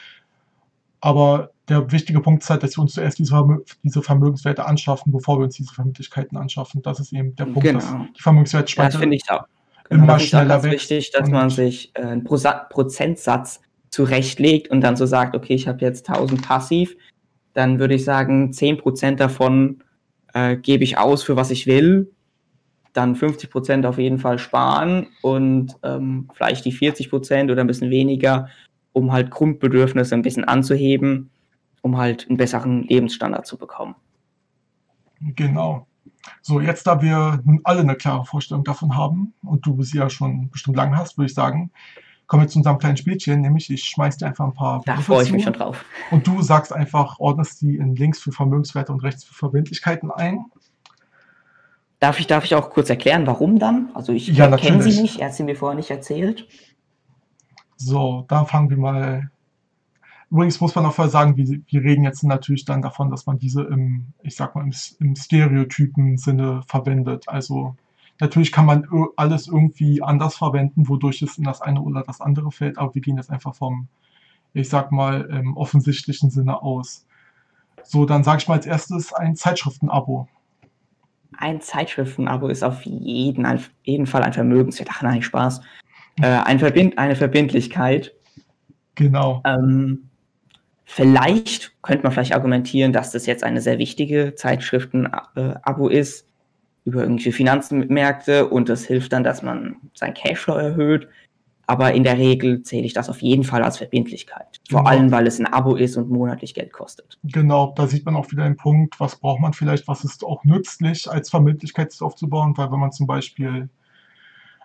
Aber 1.00 1.50
der 1.68 1.90
wichtige 1.90 2.20
Punkt 2.20 2.42
ist 2.42 2.50
halt, 2.50 2.62
dass 2.62 2.76
wir 2.76 2.82
uns 2.82 2.92
zuerst 2.92 3.18
diese, 3.18 3.30
Vermö 3.30 3.58
diese 3.82 4.02
Vermögenswerte 4.02 4.64
anschaffen, 4.66 5.12
bevor 5.12 5.38
wir 5.38 5.44
uns 5.44 5.56
diese 5.56 5.72
Verbindlichkeiten 5.72 6.36
anschaffen. 6.36 6.82
Das 6.82 7.00
ist 7.00 7.12
eben 7.12 7.34
der 7.36 7.44
Punkt, 7.44 7.62
Genau. 7.62 7.78
dass 7.78 7.94
die 8.16 8.22
Vermögenswertspeicher 8.22 8.90
Das 8.90 9.00
finde 9.00 9.16
ich 9.16 9.30
auch. 9.30 9.46
Genau, 9.88 10.04
immer 10.04 10.14
das 10.14 10.22
ist 10.22 10.26
auch 10.28 10.38
schneller 10.40 10.48
ganz 10.60 10.64
wichtig, 10.64 11.10
dass 11.12 11.26
und- 11.28 11.32
man 11.32 11.50
sich 11.50 11.90
äh, 11.94 12.02
einen 12.02 12.24
Prozentsatz 12.24 13.60
zurechtlegt 13.90 14.70
und 14.70 14.80
dann 14.82 14.96
so 14.96 15.06
sagt, 15.06 15.34
okay, 15.34 15.54
ich 15.54 15.66
habe 15.66 15.80
jetzt 15.80 16.08
1000 16.08 16.42
passiv, 16.42 16.96
dann 17.54 17.78
würde 17.78 17.94
ich 17.94 18.04
sagen, 18.04 18.52
10% 18.52 19.18
davon 19.20 19.82
äh, 20.34 20.56
gebe 20.56 20.84
ich 20.84 20.98
aus 20.98 21.22
für 21.22 21.36
was 21.36 21.50
ich 21.50 21.66
will, 21.66 22.10
dann 22.92 23.14
50% 23.16 23.86
auf 23.86 23.98
jeden 23.98 24.18
Fall 24.18 24.38
sparen 24.38 25.06
und 25.22 25.74
ähm, 25.82 26.28
vielleicht 26.34 26.64
die 26.64 26.72
40% 26.72 27.50
oder 27.50 27.62
ein 27.62 27.66
bisschen 27.66 27.90
weniger, 27.90 28.48
um 28.92 29.12
halt 29.12 29.30
Grundbedürfnisse 29.30 30.14
ein 30.14 30.22
bisschen 30.22 30.44
anzuheben, 30.44 31.30
um 31.82 31.96
halt 31.96 32.26
einen 32.28 32.36
besseren 32.36 32.82
Lebensstandard 32.82 33.46
zu 33.46 33.56
bekommen. 33.56 33.94
Genau. 35.34 35.86
So, 36.42 36.60
jetzt 36.60 36.86
da 36.86 37.00
wir 37.00 37.40
nun 37.44 37.60
alle 37.64 37.80
eine 37.80 37.94
klare 37.94 38.24
Vorstellung 38.24 38.64
davon 38.64 38.96
haben 38.96 39.34
und 39.42 39.64
du 39.66 39.82
sie 39.82 39.98
ja 39.98 40.10
schon 40.10 40.50
bestimmt 40.50 40.76
lang 40.76 40.96
hast, 40.96 41.16
würde 41.16 41.26
ich 41.26 41.34
sagen, 41.34 41.70
kommen 42.26 42.42
wir 42.42 42.48
zu 42.48 42.58
unserem 42.58 42.78
kleinen 42.78 42.96
Spielchen, 42.96 43.40
nämlich 43.40 43.70
ich 43.70 43.84
schmeiß 43.84 44.18
dir 44.18 44.26
einfach 44.26 44.44
ein 44.44 44.52
paar 44.54 44.82
Da 44.84 44.96
freue 44.96 45.24
ich 45.24 45.32
mich 45.32 45.44
schon 45.44 45.54
drauf. 45.54 45.84
und 46.10 46.26
du 46.26 46.42
sagst 46.42 46.72
einfach, 46.72 47.18
ordnest 47.18 47.62
die 47.62 47.76
in 47.76 47.96
links 47.96 48.18
für 48.20 48.32
Vermögenswerte 48.32 48.92
und 48.92 49.02
rechts 49.02 49.24
für 49.24 49.34
Verbindlichkeiten 49.34 50.10
ein. 50.10 50.44
Darf 52.00 52.20
ich, 52.20 52.26
darf 52.26 52.44
ich 52.44 52.54
auch 52.54 52.70
kurz 52.70 52.90
erklären, 52.90 53.26
warum 53.26 53.58
dann? 53.58 53.90
Also 53.94 54.12
ich 54.12 54.28
Ja, 54.28 54.54
kenne 54.56 54.82
sie 54.82 55.00
nicht, 55.00 55.18
er 55.20 55.28
hat 55.28 55.34
sie 55.34 55.42
mir 55.42 55.56
vorher 55.56 55.76
nicht 55.76 55.90
erzählt. 55.90 56.46
So, 57.76 58.24
dann 58.28 58.46
fangen 58.46 58.70
wir 58.70 58.76
mal. 58.76 59.30
Übrigens 60.30 60.60
muss 60.60 60.74
man 60.74 60.84
auch 60.84 60.92
vorher 60.92 61.10
sagen, 61.10 61.36
wir, 61.36 61.60
wir 61.66 61.82
reden 61.82 62.04
jetzt 62.04 62.22
natürlich 62.22 62.66
dann 62.66 62.82
davon, 62.82 63.10
dass 63.10 63.24
man 63.24 63.38
diese 63.38 63.62
im, 63.62 64.12
ich 64.22 64.36
sag 64.36 64.54
mal, 64.54 64.62
im, 64.62 64.74
im 65.00 65.16
Stereotypen-Sinne 65.16 66.62
verwendet. 66.66 67.24
Also 67.28 67.76
natürlich 68.20 68.52
kann 68.52 68.66
man 68.66 68.86
alles 69.16 69.48
irgendwie 69.48 70.02
anders 70.02 70.36
verwenden, 70.36 70.88
wodurch 70.88 71.22
es 71.22 71.38
in 71.38 71.44
das 71.44 71.62
eine 71.62 71.80
oder 71.80 72.02
das 72.02 72.20
andere 72.20 72.52
fällt, 72.52 72.76
aber 72.76 72.94
wir 72.94 73.00
gehen 73.00 73.16
jetzt 73.16 73.30
einfach 73.30 73.54
vom, 73.54 73.88
ich 74.52 74.68
sag 74.68 74.92
mal, 74.92 75.22
im 75.22 75.56
offensichtlichen 75.56 76.30
Sinne 76.30 76.62
aus. 76.62 77.06
So, 77.82 78.04
dann 78.04 78.22
sage 78.22 78.38
ich 78.38 78.48
mal 78.48 78.56
als 78.56 78.66
erstes 78.66 79.14
ein 79.14 79.34
Zeitschriftenabo. 79.34 80.28
Ein 81.38 81.62
Zeitschriftenabo 81.62 82.48
ist 82.48 82.62
auf 82.62 82.82
jeden, 82.82 83.46
auf 83.46 83.70
jeden 83.84 84.06
Fall 84.06 84.22
ein 84.22 84.32
Vermögenswert. 84.34 84.90
Ach 84.92 85.02
nein, 85.02 85.22
Spaß. 85.22 85.62
Äh, 86.20 86.26
ein 86.26 86.58
Verbind, 86.58 86.98
eine 86.98 87.16
Verbindlichkeit. 87.16 88.12
Genau. 88.94 89.40
Ähm, 89.44 90.07
vielleicht 90.88 91.72
könnte 91.82 92.02
man 92.02 92.12
vielleicht 92.12 92.34
argumentieren, 92.34 92.92
dass 92.92 93.12
das 93.12 93.26
jetzt 93.26 93.44
eine 93.44 93.60
sehr 93.60 93.78
wichtige 93.78 94.34
Zeitschriften-Abo 94.34 95.88
ist 95.88 96.26
über 96.84 97.02
irgendwelche 97.02 97.32
Finanzmärkte 97.32 98.48
und 98.48 98.68
das 98.70 98.84
hilft 98.86 99.12
dann, 99.12 99.22
dass 99.22 99.42
man 99.42 99.76
sein 99.94 100.14
Cashflow 100.14 100.54
erhöht. 100.54 101.06
Aber 101.66 101.92
in 101.92 102.02
der 102.02 102.16
Regel 102.16 102.62
zähle 102.62 102.86
ich 102.86 102.94
das 102.94 103.10
auf 103.10 103.20
jeden 103.20 103.44
Fall 103.44 103.62
als 103.62 103.76
Verbindlichkeit. 103.76 104.58
Vor 104.70 104.80
Genau. 104.80 104.90
allem, 104.90 105.12
weil 105.12 105.26
es 105.26 105.38
ein 105.38 105.44
Abo 105.44 105.76
ist 105.76 105.98
und 105.98 106.08
monatlich 106.08 106.54
Geld 106.54 106.72
kostet. 106.72 107.18
Genau, 107.24 107.74
da 107.76 107.86
sieht 107.86 108.06
man 108.06 108.16
auch 108.16 108.30
wieder 108.30 108.44
den 108.44 108.56
Punkt, 108.56 108.98
was 108.98 109.16
braucht 109.16 109.42
man 109.42 109.52
vielleicht, 109.52 109.86
was 109.86 110.02
ist 110.02 110.24
auch 110.24 110.42
nützlich 110.44 111.10
als 111.10 111.28
Verbindlichkeit 111.28 111.94
aufzubauen, 112.00 112.54
weil 112.56 112.72
wenn 112.72 112.80
man 112.80 112.92
zum 112.92 113.06
Beispiel, 113.06 113.68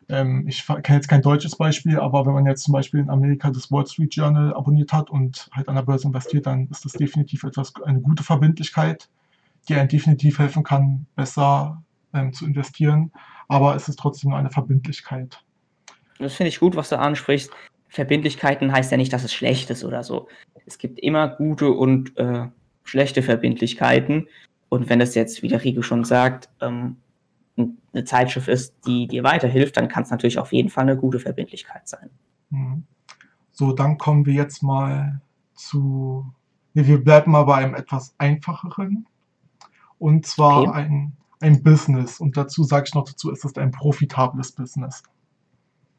ähm, 0.10 0.48
ich 0.48 0.66
kenne 0.66 0.98
jetzt 0.98 1.08
kein 1.08 1.22
deutsches 1.22 1.56
Beispiel, 1.56 2.00
aber 2.00 2.26
wenn 2.26 2.34
man 2.34 2.46
jetzt 2.46 2.64
zum 2.64 2.74
Beispiel 2.74 3.00
in 3.00 3.10
Amerika 3.10 3.50
das 3.52 3.72
Wall 3.72 3.86
Street 3.86 4.16
Journal 4.16 4.54
abonniert 4.54 4.94
hat 4.94 5.10
und 5.10 5.50
halt 5.52 5.70
an 5.70 5.76
der 5.76 5.84
Börse 5.84 6.08
investiert, 6.08 6.46
dann 6.46 6.68
ist 6.70 6.86
das 6.86 6.94
definitiv 6.94 7.44
etwas, 7.44 7.74
eine 7.84 8.02
gute 8.02 8.24
Verbindlichkeit, 8.24 9.10
die 9.68 9.76
einem 9.76 9.88
definitiv 9.88 10.40
helfen 10.40 10.64
kann, 10.64 11.06
besser 11.16 11.82
ähm, 12.14 12.34
zu 12.34 12.46
investieren, 12.46 13.12
aber 13.48 13.76
es 13.76 13.88
ist 13.88 14.00
trotzdem 14.00 14.32
nur 14.32 14.40
eine 14.40 14.52
Verbindlichkeit. 14.52 15.44
Das 16.20 16.36
finde 16.36 16.50
ich 16.50 16.60
gut, 16.60 16.76
was 16.76 16.90
du 16.90 17.00
ansprichst. 17.00 17.52
Verbindlichkeiten 17.90 18.72
heißt 18.72 18.92
ja 18.92 18.98
nicht, 18.98 19.14
dass 19.14 19.24
es 19.24 19.34
schlecht 19.34 19.70
ist 19.70 19.84
oder 19.84 20.04
so. 20.04 20.28
Es 20.66 20.78
gibt 20.78 21.00
immer 21.00 21.28
gute 21.28 21.70
und 21.70 22.18
äh, 22.18 22.48
schlechte 22.84 23.22
Verbindlichkeiten. 23.22 24.28
Und 24.70 24.90
wenn 24.90 25.00
das 25.00 25.14
jetzt, 25.14 25.44
wie 25.44 25.48
der 25.48 25.64
Rico 25.64 25.84
schon 25.84 26.04
sagt, 26.04 26.50
ähm, 26.62 26.98
eine 27.58 28.04
Zeitschrift 28.04 28.48
ist, 28.48 28.76
die 28.86 29.08
dir 29.08 29.24
weiterhilft, 29.24 29.78
dann 29.78 29.88
kann 29.88 30.04
es 30.04 30.10
natürlich 30.10 30.40
auf 30.40 30.52
jeden 30.54 30.70
Fall 30.70 30.84
eine 30.84 30.98
gute 30.98 31.20
Verbindlichkeit 31.20 31.88
sein. 31.88 32.10
Mhm. 32.50 32.84
So, 33.52 33.72
dann 33.72 33.98
kommen 33.98 34.26
wir 34.26 34.34
jetzt 34.34 34.64
mal 34.64 35.22
zu. 35.54 36.26
Nee, 36.74 36.88
wir 36.88 37.04
bleiben 37.04 37.32
mal 37.32 37.44
bei 37.44 37.56
einem 37.56 37.76
etwas 37.76 38.16
einfacheren. 38.18 39.06
Und 40.00 40.26
zwar 40.26 40.64
Okay. 40.64 40.72
ein, 40.72 41.14
ein 41.40 41.62
Business. 41.62 42.20
Und 42.20 42.36
dazu 42.36 42.64
sage 42.64 42.86
ich 42.88 42.96
noch 42.96 43.06
dazu, 43.06 43.32
es 43.32 43.46
ist 43.46 43.58
ein 43.60 43.72
profitables 43.72 44.52
Business. 44.52 45.04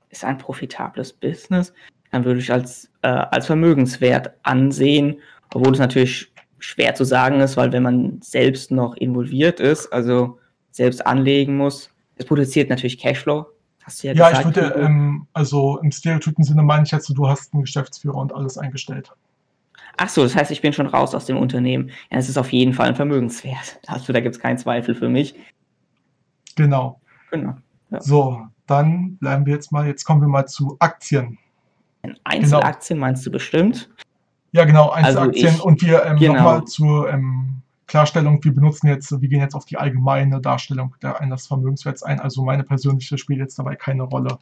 Ist 0.09 0.25
ein 0.25 0.39
profitables 0.39 1.13
Business, 1.13 1.73
dann 2.11 2.25
würde 2.25 2.41
ich 2.41 2.53
als, 2.53 2.91
äh, 3.03 3.09
als 3.09 3.47
Vermögenswert 3.47 4.33
ansehen, 4.43 5.21
obwohl 5.53 5.73
es 5.73 5.79
natürlich 5.79 6.33
schwer 6.59 6.95
zu 6.95 7.05
sagen 7.05 7.41
ist, 7.41 7.57
weil 7.57 7.73
wenn 7.73 7.83
man 7.83 8.21
selbst 8.23 8.71
noch 8.71 8.97
involviert 8.97 9.61
ist, 9.61 9.93
also 9.93 10.39
selbst 10.75 11.07
anlegen 11.07 11.57
muss, 11.57 11.89
es 12.17 12.25
produziert 12.27 12.69
natürlich 12.69 12.99
Cashflow. 12.99 13.47
Hast 13.85 14.03
du 14.03 14.09
ja, 14.09 14.15
Ja, 14.15 14.31
ich 14.31 14.39
gesagt. 14.39 14.57
würde, 14.57 14.75
Rico. 14.75 14.87
ähm, 14.87 15.27
also 15.33 15.79
im 15.79 15.93
stereotypen 15.93 16.43
Sinne 16.43 16.63
meine 16.63 16.85
ich 16.85 16.91
jetzt, 16.91 17.09
du 17.09 17.29
hast 17.29 17.53
einen 17.55 17.63
Geschäftsführer 17.63 18.17
und 18.17 18.35
alles 18.35 18.59
eingestellt. 18.59 19.13
Ach 19.97 20.09
so, 20.09 20.25
das 20.25 20.35
heißt, 20.35 20.51
ich 20.51 20.61
bin 20.61 20.73
schon 20.73 20.87
raus 20.89 21.15
aus 21.15 21.27
dem 21.27 21.37
Unternehmen. 21.37 21.91
Ja, 22.11 22.19
es 22.19 22.29
ist 22.29 22.37
auf 22.39 22.53
jeden 22.53 22.73
Fall 22.73 22.89
ein 22.89 22.97
Vermögenswert. 22.97 23.79
Also 23.87 24.13
da 24.13 24.19
gibt 24.21 24.35
es 24.35 24.41
keinen 24.41 24.59
Zweifel 24.59 24.95
für 24.97 25.09
mich. 25.09 25.35
Genau. 26.57 27.01
Genau. 27.31 27.55
So, 28.01 28.41
dann 28.67 29.17
bleiben 29.19 29.47
wir 29.47 29.55
jetzt 29.55 29.71
mal, 29.71 29.87
jetzt 29.87 30.05
kommen 30.05 30.21
wir 30.23 30.29
mal 30.29 30.47
zu 30.47 30.77
Aktien. 30.81 31.39
Einzelaktien 32.25 32.99
meinst 32.99 33.25
du 33.25 33.31
bestimmt? 33.31 33.91
Ja, 34.53 34.65
genau, 34.65 34.89
Also 34.89 35.21
Einzelaktien. 35.21 35.55
ich- 35.55 35.63
und 35.63 35.83
wir 35.83 36.05
ähm, 36.05 36.17
genau. 36.17 36.35
nochmal 36.35 36.65
zur 36.65 37.11
ähm, 37.11 37.63
Klarstellung, 37.87 38.43
wir 38.43 38.55
benutzen 38.55 38.89
jetzt, 38.89 39.11
wir 39.21 39.29
gehen 39.29 39.41
jetzt 39.41 39.55
auf 39.55 39.65
die 39.67 39.77
allgemeine 39.77 40.41
Darstellung 40.41 40.95
eines 41.03 41.47
Vermögenswerts 41.47 42.03
ein. 42.03 42.21
Also 42.21 42.43
meine 42.45 42.65
persönliche 42.65 43.19
spielt 43.19 43.41
jetzt 43.41 43.59
dabei 43.59 43.77
keine 43.77 44.05
Rolle. 44.05 44.39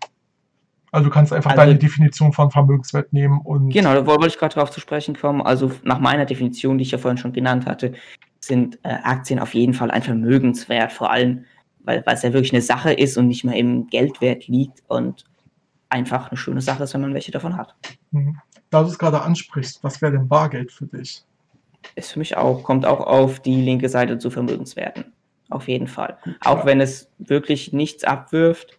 Also 0.92 1.08
du 1.08 1.11
kannst 1.14 1.32
einfach 1.32 1.52
Also- 1.52 1.62
deine 1.62 1.76
Definition 1.76 2.32
von 2.32 2.50
Vermögenswert 2.50 3.12
nehmen 3.12 3.40
und 3.40 3.70
Genau, 3.70 3.94
da 3.94 4.06
wollte 4.06 4.26
ich 4.26 4.38
gerade 4.38 4.54
darauf 4.54 4.70
zu 4.70 4.80
sprechen 4.80 5.16
kommen. 5.16 5.40
Also 5.42 5.72
nach 5.84 5.99
meiner 5.99 6.26
Definition, 6.26 6.78
die 6.78 6.82
ich 6.82 6.90
ja 6.90 6.99
vorhin 6.99 7.18
schon 7.18 7.32
genannt 7.32 7.66
hatte, 7.66 7.94
sind 8.40 8.78
äh, 8.82 8.88
Aktien 9.02 9.38
auf 9.38 9.54
jeden 9.54 9.72
Fall 9.75 9.90
ein 9.90 10.02
Vermögenswert, 10.02 10.92
vor 10.92 11.11
allem, 11.11 11.44
weil, 11.84 12.04
weil 12.06 12.14
es 12.14 12.22
ja 12.22 12.32
wirklich 12.32 12.52
eine 12.52 12.62
Sache 12.62 12.92
ist 12.92 13.16
und 13.16 13.28
nicht 13.28 13.44
mehr 13.44 13.56
im 13.56 13.87
Geldwert 13.87 14.46
liegt 14.49 14.82
und 14.88 15.25
einfach 15.88 16.30
eine 16.30 16.37
schöne 16.37 16.61
Sache 16.61 16.84
ist, 16.84 16.94
wenn 16.94 17.00
man 17.02 17.14
welche 17.14 17.32
davon 17.32 17.56
hat. 17.56 17.75
Mhm. 18.11 18.37
da 18.70 18.82
du 18.82 18.88
es 18.88 18.99
gerade 18.99 19.20
ansprichst, 19.22 19.82
was 19.84 20.00
wäre 20.02 20.12
denn 20.12 20.28
Bargeld 20.28 20.72
für 20.72 20.87
dich? 20.87 21.25
Ist 21.94 22.12
für 22.12 22.18
mich 22.18 22.36
auch, 22.36 22.62
kommt 22.62 22.86
auch 22.86 23.00
auf 23.00 23.40
die 23.40 23.60
linke 23.60 23.88
Seite 23.88 24.18
zu 24.18 24.30
Vermögenswerten. 24.30 25.12
Auf 25.50 25.68
jeden 25.68 25.86
Fall. 25.86 26.16
Auch 26.40 26.60
Ja. 26.60 26.66
wenn 26.66 26.80
es 26.80 27.10
wirklich 27.18 27.72
nichts 27.72 28.04
abwirft, 28.04 28.78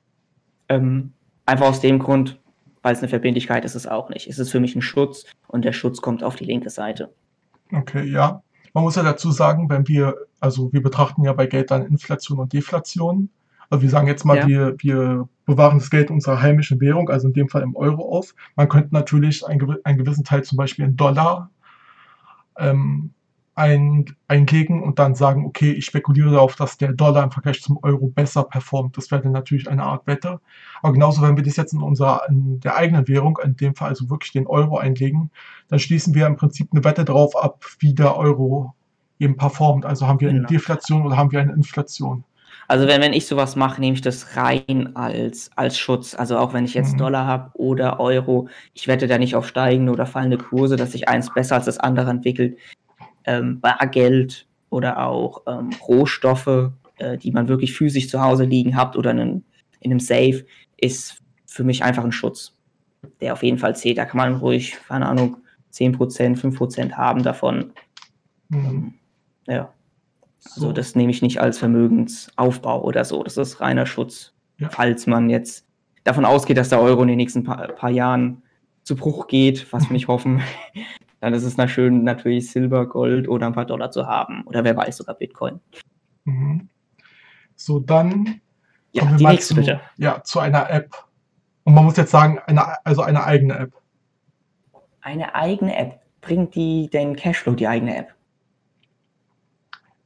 ähm, 0.70 1.14
einfach 1.46 1.68
aus 1.68 1.82
dem 1.82 2.00
Grund, 2.00 2.40
weil 2.82 2.94
es 2.94 3.00
eine 3.00 3.10
Verbindlichkeit 3.10 3.64
ist, 3.66 3.76
ist 3.76 3.86
es 3.86 3.92
auch 3.92 4.10
nicht. 4.10 4.28
Es 4.28 4.40
ist 4.40 4.50
für 4.52 4.60
mich 4.60 4.76
ein 4.76 4.82
Schutz 4.82 5.26
und 5.48 5.64
der 5.66 5.74
Schutz 5.74 6.02
kommt 6.02 6.24
auf 6.24 6.36
die 6.36 6.46
linke 6.46 6.70
Seite. 6.70 7.14
Okay, 7.72 8.04
ja. 8.04 8.42
Man 8.74 8.84
muss 8.84 8.96
ja 8.96 9.04
dazu 9.04 9.32
sagen, 9.32 9.70
wenn 9.70 9.88
wir, 9.88 10.16
also 10.40 10.74
wir 10.74 10.82
betrachten 10.82 11.24
ja 11.24 11.34
bei 11.34 11.46
Geld 11.46 11.70
dann 11.70 11.86
Inflation 11.86 12.40
und 12.40 12.54
Deflation. 12.54 13.30
Also 13.70 13.84
wir 13.84 13.90
sagen 13.90 14.08
jetzt 14.08 14.26
mal, 14.26 14.38
Ja. 14.38 14.48
wir, 14.48 14.76
wir 14.80 15.30
bewahren 15.46 15.78
das 15.80 15.90
Geld 15.90 16.10
unserer 16.10 16.42
heimischen 16.42 16.82
Währung, 16.82 17.10
also 17.10 17.28
in 17.28 17.34
dem 17.34 17.50
Fall 17.50 17.62
im 17.62 17.76
Euro 17.76 18.18
auf. 18.18 18.34
Man 18.56 18.68
könnte 18.70 18.94
natürlich 18.94 19.46
einen 19.46 19.60
gewissen 19.98 20.24
Teil 20.24 20.44
zum 20.44 20.58
Beispiel 20.58 20.86
in 20.86 20.98
Dollar 20.98 21.50
ähm, 22.58 23.12
ein, 23.56 24.06
einlegen 24.28 24.82
und 24.82 24.98
dann 24.98 25.14
sagen, 25.16 25.46
okay, 25.46 25.72
ich 25.72 25.86
spekuliere 25.86 26.32
darauf, 26.32 26.56
dass 26.56 26.78
der 26.78 26.94
Dollar 26.94 27.24
im 27.24 27.32
Vergleich 27.32 27.62
zum 27.62 27.78
Euro 27.84 28.08
besser 28.08 28.44
performt. 28.44 28.98
Das 28.98 29.12
wäre 29.12 29.22
dann 29.22 29.32
natürlich 29.32 29.70
eine 29.70 29.84
Art 29.84 30.08
Wette. 30.08 30.40
Aber 30.82 30.94
genauso, 30.94 31.22
wenn 31.22 31.36
wir 31.38 31.44
das 31.44 31.56
jetzt 31.58 31.74
in 31.74 31.82
unserer, 31.82 32.22
in 32.30 32.60
der 32.62 32.76
eigenen 32.76 33.08
Währung, 33.08 33.38
in 33.44 33.56
dem 33.56 33.76
Fall 33.76 33.90
also 33.90 34.10
wirklich 34.10 34.32
den 34.32 34.48
Euro 34.48 34.78
einlegen, 34.78 35.30
dann 35.68 35.80
schließen 35.80 36.16
wir 36.16 36.26
im 36.28 36.36
Prinzip 36.36 36.70
eine 36.72 36.84
Wette 36.84 37.06
drauf 37.06 37.36
ab, 37.36 37.64
wie 37.80 37.94
der 37.94 38.18
Euro 38.18 38.74
eben 39.20 39.38
performt. 39.38 39.86
Also 39.86 40.08
haben 40.08 40.20
wir 40.20 40.30
eine 40.30 40.40
Genau. 40.40 40.50
Deflation 40.50 41.06
oder 41.06 41.18
haben 41.18 41.32
wir 41.32 41.40
eine 41.42 41.54
Inflation. 41.54 42.24
Also 42.68 42.88
wenn, 42.88 43.02
wenn 43.02 43.14
ich 43.14 43.28
sowas 43.28 43.56
mache, 43.56 43.82
nehme 43.82 43.96
ich 43.96 44.02
das 44.02 44.38
rein 44.38 44.96
als, 44.96 45.52
als 45.56 45.78
Schutz. 45.78 46.16
Also 46.16 46.38
auch 46.38 46.54
wenn 46.54 46.66
ich 46.66 46.74
jetzt 46.74 46.94
Mhm. 46.94 46.98
Dollar 46.98 47.28
habe 47.28 47.52
oder 47.56 48.00
Euro, 48.00 48.48
ich 48.74 48.88
wette 48.88 49.08
da 49.08 49.18
nicht 49.18 49.36
auf 49.36 49.48
steigende 49.48 49.92
oder 49.92 50.06
fallende 50.06 50.38
Kurse, 50.38 50.76
dass 50.76 50.94
sich 50.94 51.08
eins 51.10 51.34
besser 51.34 51.56
als 51.56 51.66
das 51.66 51.78
andere 51.78 52.10
entwickelt. 52.10 52.58
Ähm, 53.26 53.60
Bargeld 53.60 54.48
oder 54.70 55.06
auch 55.06 55.44
ähm, 55.48 55.70
Rohstoffe, 55.88 56.72
äh, 56.98 57.18
die 57.18 57.32
man 57.32 57.48
wirklich 57.48 57.74
physisch 57.74 58.10
zu 58.10 58.22
Hause 58.22 58.46
liegen 58.46 58.76
habt 58.76 58.96
oder 58.98 59.12
in 59.12 59.20
einem, 59.20 59.44
in 59.80 59.92
einem 59.92 60.00
Safe, 60.00 60.46
ist 60.78 61.22
für 61.46 61.64
mich 61.64 61.84
einfach 61.84 62.04
ein 62.04 62.12
Schutz, 62.12 62.58
der 63.22 63.34
auf 63.34 63.44
jeden 63.44 63.60
Fall 63.60 63.76
zählt. 63.76 63.98
Da 63.98 64.06
kann 64.06 64.18
man 64.18 64.36
ruhig, 64.36 64.78
keine 64.88 65.06
Ahnung, 65.06 65.38
10%, 65.72 66.38
5% 66.38 66.94
haben 66.94 67.24
davon. 67.24 67.74
Mhm. 68.50 68.94
Ja. 69.48 69.72
So. 70.44 70.68
Also 70.68 70.74
das 70.74 70.96
nehme 70.96 71.12
ich 71.12 71.22
nicht 71.22 71.40
als 71.40 71.58
Vermögensaufbau 71.58 72.84
oder 72.84 73.06
so. 73.06 73.24
Das 73.24 73.38
ist 73.38 73.62
reiner 73.62 73.86
Schutz. 73.86 74.34
Ja. 74.60 74.70
Falls 74.70 75.08
man 75.08 75.30
jetzt 75.30 75.66
davon 76.04 76.26
ausgeht, 76.26 76.58
dass 76.58 76.70
der 76.70 76.82
Euro 76.82 77.02
in 77.02 77.08
den 77.08 77.18
nächsten 77.18 77.44
paar, 77.44 77.68
paar 77.70 77.90
Jahren 77.90 78.44
zu 78.84 78.96
Bruch 78.96 79.28
geht, 79.28 79.72
was 79.72 79.90
wir 79.90 79.94
nicht 79.94 80.08
hoffen, 80.08 80.42
dann 81.22 81.34
ist 81.34 81.44
es 81.44 81.56
na 81.56 81.68
schön, 81.68 82.04
natürlich 82.04 82.52
Silber, 82.52 82.88
Gold 82.88 83.30
oder 83.30 83.48
ein 83.48 83.54
paar 83.54 83.66
Dollar 83.66 83.92
zu 83.92 84.06
haben. 84.06 84.44
Oder 84.44 84.64
wer 84.64 84.76
weiß, 84.76 84.98
sogar 84.98 85.16
Bitcoin. 85.16 85.62
Mhm. 86.26 86.70
So, 87.56 87.80
dann 87.80 88.42
Ja, 88.92 89.04
kommen 89.04 89.20
wir 89.20 89.24
mal 89.24 89.32
nächste 89.32 89.56
zu. 89.56 89.80
Ja, 89.98 90.22
zu 90.24 90.40
einer 90.40 90.70
App. 90.70 90.94
Und 91.64 91.74
man 91.74 91.86
muss 91.86 91.96
jetzt 91.96 92.12
sagen, 92.12 92.40
eine, 92.46 92.86
also 92.86 93.02
eine 93.02 93.24
eigene 93.24 93.58
App. 93.58 93.74
Eine 95.00 95.34
eigene 95.34 95.76
App. 95.78 96.02
Bringt 96.20 96.56
die 96.56 96.90
den 96.90 97.16
Cashflow, 97.16 97.54
die 97.54 97.68
eigene 97.68 97.96
App? 97.96 98.13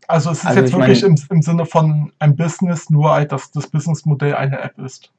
Also 0.08 0.32
es 0.32 0.40
ist 0.40 0.46
Also 0.46 0.60
jetzt 0.62 0.70
ich 0.70 0.78
wirklich 0.78 1.02
meine- 1.02 1.16
im, 1.16 1.36
im 1.38 1.42
Sinne 1.42 1.66
von 1.66 2.12
einem 2.20 2.36
Business, 2.36 2.90
nur 2.90 3.12
halt, 3.12 3.32
dass 3.32 3.52
das 3.52 3.68
Businessmodell 3.68 4.36
eine 4.36 4.60
App 4.62 4.78
ist. 4.80 5.12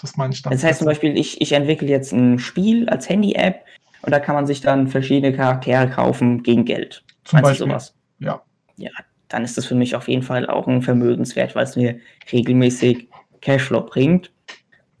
Das 0.00 0.16
meine 0.16 0.32
ich 0.32 0.40
damit. 0.42 0.58
Das 0.58 0.64
heißt 0.64 0.78
zum 0.78 0.86
Beispiel, 0.86 1.16
ich, 1.18 1.40
ich 1.40 1.52
entwickle 1.52 1.88
jetzt 1.88 2.12
ein 2.12 2.38
Spiel 2.38 2.88
als 2.88 3.08
Handy-App 3.08 3.64
und 4.02 4.12
da 4.12 4.18
kann 4.18 4.34
man 4.34 4.46
sich 4.46 4.62
dann 4.62 4.88
verschiedene 4.88 5.36
Charaktere 5.36 5.88
kaufen 5.90 6.42
gegen 6.42 6.64
Geld. 6.64 7.04
Zum 7.24 7.36
Meinst 7.36 7.50
Beispiel. 7.50 7.66
du 7.66 7.72
sowas? 7.72 7.94
Ja. 8.18 8.40
Ja, 8.76 8.90
dann 9.28 9.44
ist 9.44 9.58
das 9.58 9.66
für 9.66 9.74
mich 9.74 9.94
auf 9.94 10.08
jeden 10.08 10.22
Fall 10.22 10.48
auch 10.48 10.66
ein 10.66 10.80
Vermögenswert, 10.80 11.54
weil 11.54 11.64
es 11.64 11.76
mir 11.76 11.98
regelmäßig 12.32 13.08
Cashflow 13.42 13.82
bringt. 13.82 14.32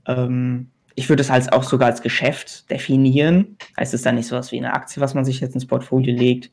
Ähm, 0.06 0.68
ich 0.96 1.08
würde 1.08 1.22
es 1.22 1.30
halt 1.30 1.50
auch 1.54 1.62
sogar 1.62 1.88
als 1.88 2.02
Geschäft 2.02 2.70
definieren. 2.70 3.56
Heißt 3.78 3.94
es 3.94 4.02
dann 4.02 4.16
nicht 4.16 4.26
sowas 4.26 4.52
wie 4.52 4.58
eine 4.58 4.74
Aktie, 4.74 5.00
was 5.00 5.14
man 5.14 5.24
sich 5.24 5.40
jetzt 5.40 5.54
ins 5.54 5.66
Portfolio 5.66 6.14
legt. 6.14 6.50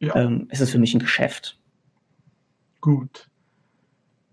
Ja. 0.00 0.16
Ähm, 0.16 0.48
ist 0.50 0.60
es 0.60 0.70
für 0.72 0.78
mich 0.80 0.92
ein 0.92 0.98
Geschäft. 0.98 1.55
Gut. 2.86 3.28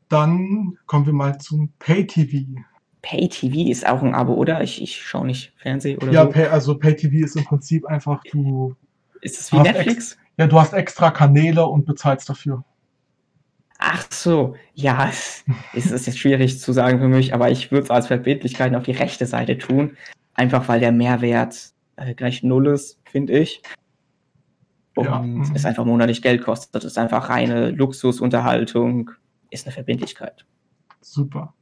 Dann 0.10 0.78
kommen 0.86 1.08
wir 1.08 1.14
mal 1.14 1.40
zum 1.40 1.74
Pay-TV. 1.80 2.62
Pay-TV 3.02 3.72
ist 3.72 3.88
auch 3.88 4.04
ein 4.04 4.14
Abo, 4.14 4.36
oder? 4.36 4.62
Ich, 4.62 4.80
ich 4.80 5.02
schaue 5.02 5.26
nicht 5.26 5.54
Fernsehen 5.58 5.98
oder 5.98 6.12
Ja, 6.12 6.26
so. 6.26 6.30
Pay, 6.30 6.46
also 6.46 6.78
Pay-TV 6.78 7.26
ist 7.26 7.36
im 7.36 7.46
Prinzip 7.46 7.84
einfach, 7.88 8.22
du, 8.32 8.76
ist 9.22 9.40
es 9.42 9.52
wie 9.52 9.58
Netflix? 9.58 10.20
ja, 10.38 10.46
du 10.46 10.60
hast 10.60 10.74
extra 10.74 11.10
Kanäle 11.10 11.66
und 11.66 11.88
bezahlst 11.88 12.30
dafür. 12.30 12.64
Ach 13.80 14.06
so, 14.12 14.56
ja, 14.76 15.10
es 15.10 15.44
es 15.74 15.90
ist 15.90 16.06
jetzt 16.06 16.20
schwierig 16.20 16.60
zu 16.60 16.74
sagen 16.74 17.00
für 17.00 17.08
mich, 17.08 17.34
aber 17.34 17.50
ich 17.50 17.72
würde 17.72 17.86
es 17.86 17.90
als 17.90 18.06
Verbindlichkeiten 18.06 18.76
auf 18.76 18.84
die 18.84 18.92
rechte 18.92 19.26
Seite 19.26 19.58
tun, 19.58 19.98
einfach 20.36 20.68
weil 20.68 20.80
der 20.80 20.92
Mehrwert 20.92 21.72
äh, 21.96 22.14
gleich 22.14 22.44
null 22.44 22.68
ist, 22.68 23.00
finde 23.06 23.34
ich. 23.40 23.64
Und 24.96 25.06
Ja, 25.06 25.20
mhm. 25.22 25.52
es 25.56 25.66
einfach 25.66 25.86
monatlich 25.86 26.22
Geld 26.22 26.44
kostet. 26.44 26.74
Das 26.76 26.84
ist 26.84 26.98
einfach 26.98 27.30
reine 27.30 27.72
Luxusunterhaltung, 27.72 29.12
ist 29.50 29.66
eine 29.66 29.74
Verbindlichkeit. 29.74 30.46
Super. 31.02 31.54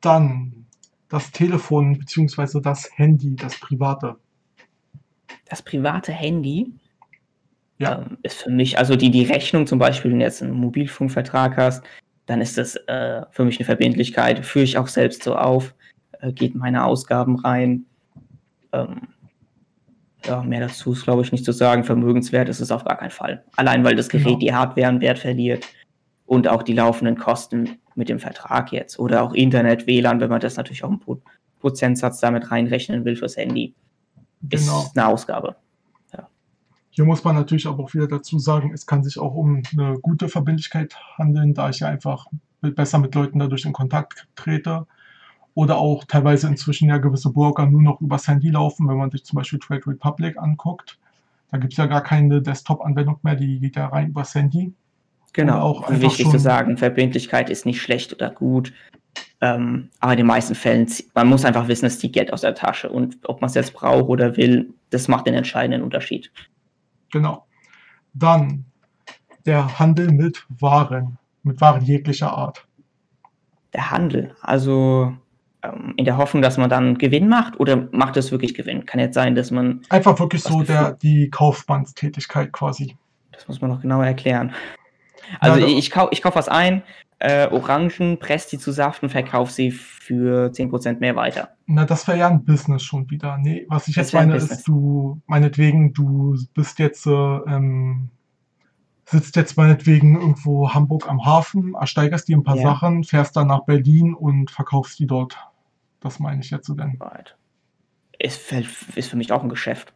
Dann 0.00 0.66
das 1.08 1.30
Telefon 1.32 1.98
beziehungsweise 1.98 2.60
das 2.60 2.90
Handy, 2.96 3.34
das 3.34 3.58
private. 3.58 4.16
Das 5.48 5.62
private 5.62 6.12
Handy 6.12 6.72
Ja. 7.78 8.02
ähm, 8.02 8.18
ist 8.22 8.42
für 8.42 8.50
mich, 8.50 8.78
also 8.78 8.94
die, 8.96 9.10
die 9.10 9.24
Rechnung 9.24 9.66
zum 9.66 9.78
Beispiel, 9.78 10.10
wenn 10.10 10.18
du 10.20 10.24
jetzt 10.24 10.42
einen 10.42 10.52
Mobilfunkvertrag 10.52 11.56
hast, 11.56 11.84
dann 12.26 12.40
ist 12.40 12.58
das 12.58 12.76
äh, 12.86 13.22
für 13.30 13.44
mich 13.44 13.58
eine 13.58 13.64
Verbindlichkeit. 13.64 14.44
Führe 14.44 14.64
ich 14.64 14.76
auch 14.78 14.88
selbst 14.88 15.22
so 15.22 15.34
auf, 15.34 15.74
äh, 16.20 16.32
geht 16.32 16.52
in 16.54 16.60
meine 16.60 16.84
Ausgaben 16.84 17.38
rein. 17.40 17.86
Ähm, 18.72 19.08
ja, 20.26 20.42
mehr 20.42 20.60
dazu 20.60 20.92
ist, 20.92 21.04
glaube 21.04 21.22
ich, 21.22 21.32
nicht 21.32 21.44
zu 21.44 21.52
sagen. 21.52 21.84
Vermögenswert 21.84 22.48
ist 22.48 22.60
es 22.60 22.70
auf 22.70 22.84
gar 22.84 22.96
keinen 22.96 23.10
Fall. 23.10 23.44
Allein, 23.56 23.84
weil 23.84 23.96
das 23.96 24.08
Gerät 24.08 24.26
Genau. 24.26 24.38
die 24.38 24.54
Hardware 24.54 24.88
an 24.88 25.00
Wert 25.00 25.18
verliert 25.18 25.66
und 26.26 26.48
auch 26.48 26.62
die 26.62 26.74
laufenden 26.74 27.16
Kosten 27.16 27.78
mit 27.94 28.08
dem 28.08 28.18
Vertrag 28.18 28.72
jetzt 28.72 28.98
oder 28.98 29.22
auch 29.22 29.32
Internet, 29.34 29.86
WLAN, 29.86 30.20
wenn 30.20 30.30
man 30.30 30.40
das 30.40 30.56
natürlich 30.56 30.84
auch 30.84 30.90
einen 30.90 31.00
Pro 31.00 31.20
Prozentsatz 31.60 32.20
damit 32.20 32.52
reinrechnen 32.52 33.04
will 33.04 33.16
fürs 33.16 33.36
Handy, 33.36 33.74
Genau. 34.42 34.82
ist 34.82 34.96
eine 34.96 35.08
Ausgabe. 35.08 35.56
Hier 36.90 37.04
muss 37.04 37.22
man 37.22 37.36
natürlich 37.36 37.68
aber 37.68 37.84
auch 37.84 37.94
wieder 37.94 38.08
dazu 38.08 38.40
sagen, 38.40 38.72
es 38.74 38.84
kann 38.84 39.04
sich 39.04 39.20
auch 39.20 39.32
um 39.34 39.62
eine 39.72 40.00
gute 40.00 40.28
Verbindlichkeit 40.28 40.96
handeln, 41.16 41.54
da 41.54 41.70
ich 41.70 41.78
ja 41.78 41.86
einfach 41.86 42.26
besser 42.60 42.98
mit 42.98 43.14
Leuten 43.14 43.38
dadurch 43.38 43.64
in 43.64 43.72
Kontakt 43.72 44.26
trete. 44.34 44.84
Oder 45.58 45.78
auch 45.78 46.04
teilweise 46.04 46.46
inzwischen 46.46 46.88
ja 46.88 46.98
gewisse 46.98 47.32
Broker 47.32 47.66
nur 47.66 47.82
noch 47.82 48.00
übers 48.00 48.28
Handy 48.28 48.48
laufen, 48.48 48.86
wenn 48.86 48.96
man 48.96 49.10
sich 49.10 49.24
zum 49.24 49.38
Beispiel 49.38 49.58
Trade 49.58 49.88
Republic 49.88 50.38
anguckt. 50.38 51.00
Da 51.50 51.58
gibt 51.58 51.72
es 51.72 51.76
ja 51.78 51.86
gar 51.86 52.00
keine 52.00 52.40
Desktop-Anwendung 52.40 53.18
mehr, 53.22 53.34
die 53.34 53.58
geht 53.58 53.74
ja 53.74 53.88
rein 53.88 54.10
übers 54.10 54.36
Handy. 54.36 54.72
Genau, 55.32 55.58
auch 55.60 55.90
wichtig 55.90 56.30
zu 56.30 56.38
sagen, 56.38 56.76
Verbindlichkeit 56.76 57.50
ist 57.50 57.66
nicht 57.66 57.82
schlecht 57.82 58.12
oder 58.14 58.30
gut. 58.30 58.72
Ähm, 59.40 59.90
aber 59.98 60.12
in 60.12 60.18
den 60.18 60.26
meisten 60.28 60.54
Fällen, 60.54 60.86
man 61.14 61.26
muss 61.26 61.44
einfach 61.44 61.66
wissen, 61.66 61.86
es 61.86 61.98
zieht 61.98 62.12
Geld 62.12 62.32
aus 62.32 62.42
der 62.42 62.54
Tasche. 62.54 62.88
Und 62.88 63.18
ob 63.24 63.40
man 63.40 63.48
es 63.48 63.54
jetzt 63.54 63.74
braucht 63.74 64.08
oder 64.08 64.36
will, 64.36 64.72
das 64.90 65.08
macht 65.08 65.26
den 65.26 65.34
entscheidenden 65.34 65.82
Unterschied. 65.82 66.30
Genau. 67.10 67.48
Dann 68.14 68.64
der 69.44 69.80
Handel 69.80 70.12
mit 70.12 70.46
Waren, 70.60 71.18
mit 71.42 71.60
Waren 71.60 71.84
jeglicher 71.84 72.32
Art. 72.32 72.64
Der 73.72 73.90
Handel, 73.90 74.36
also 74.40 75.16
ähm, 75.62 75.94
in 75.96 76.04
der 76.04 76.16
Hoffnung, 76.16 76.42
dass 76.42 76.56
man 76.58 76.70
dann 76.70 76.98
Gewinn 76.98 77.28
macht 77.28 77.58
oder 77.60 77.88
macht 77.92 78.16
es 78.16 78.30
wirklich 78.30 78.54
Gewinn? 78.54 78.86
Kann 78.86 79.00
jetzt 79.00 79.14
sein, 79.14 79.34
dass 79.34 79.50
man, 79.50 79.82
Einfach 79.90 80.18
wirklich 80.18 80.42
so 80.42 80.62
der, 80.62 80.92
die 80.92 81.30
Kaufmannstätigkeit 81.30 82.52
quasi. 82.52 82.96
das 83.32 83.48
muss 83.48 83.60
man 83.60 83.70
noch 83.70 83.80
genauer 83.80 84.06
erklären. 84.06 84.52
Also 85.40 85.58
Ja, 85.60 85.66
ich, 85.66 85.76
ich 85.76 85.90
kaufe 85.90 86.08
ich 86.12 86.22
kauf 86.22 86.34
was 86.36 86.48
ein, 86.48 86.82
äh, 87.18 87.48
Orangen, 87.48 88.18
presse 88.18 88.50
die 88.50 88.58
zu 88.58 88.70
Saft 88.72 89.02
und 89.02 89.10
verkaufe 89.10 89.52
sie 89.52 89.72
für 89.72 90.50
10% 90.52 91.00
mehr 91.00 91.16
weiter. 91.16 91.50
Na, 91.66 91.84
das 91.84 92.06
wäre 92.06 92.18
ja 92.18 92.28
ein 92.28 92.44
Business 92.44 92.82
schon 92.82 93.10
wieder. 93.10 93.36
Nee, 93.38 93.66
was 93.68 93.88
ich 93.88 93.96
Das 93.96 94.06
jetzt 94.06 94.14
meine, 94.14 94.36
ist, 94.36 94.66
du, 94.68 95.20
meinetwegen, 95.26 95.92
du 95.92 96.36
bist 96.54 96.78
jetzt, 96.78 97.06
äh, 97.06 97.10
ähm, 97.10 98.10
sitzt 99.04 99.36
jetzt 99.36 99.56
meinetwegen 99.56 100.20
irgendwo 100.20 100.72
Hamburg 100.72 101.08
am 101.08 101.24
Hafen, 101.24 101.74
ersteigerst 101.74 102.28
dir 102.28 102.36
ein 102.36 102.44
paar 102.44 102.56
Ja. 102.56 102.62
Sachen, 102.62 103.04
fährst 103.04 103.36
dann 103.36 103.48
nach 103.48 103.64
Berlin 103.64 104.14
und 104.14 104.50
verkaufst 104.50 104.98
die 104.98 105.06
dort. 105.06 105.36
Das 106.00 106.18
meine 106.18 106.40
ich 106.40 106.50
jetzt 106.50 106.66
so 106.66 106.74
denn. 106.74 106.96
Right. 107.00 107.36
Ist, 108.18 108.38
für- 108.40 108.64
ist 108.96 109.10
für 109.10 109.16
mich 109.16 109.32
auch 109.32 109.42
ein 109.42 109.48
Geschäft. 109.48 109.92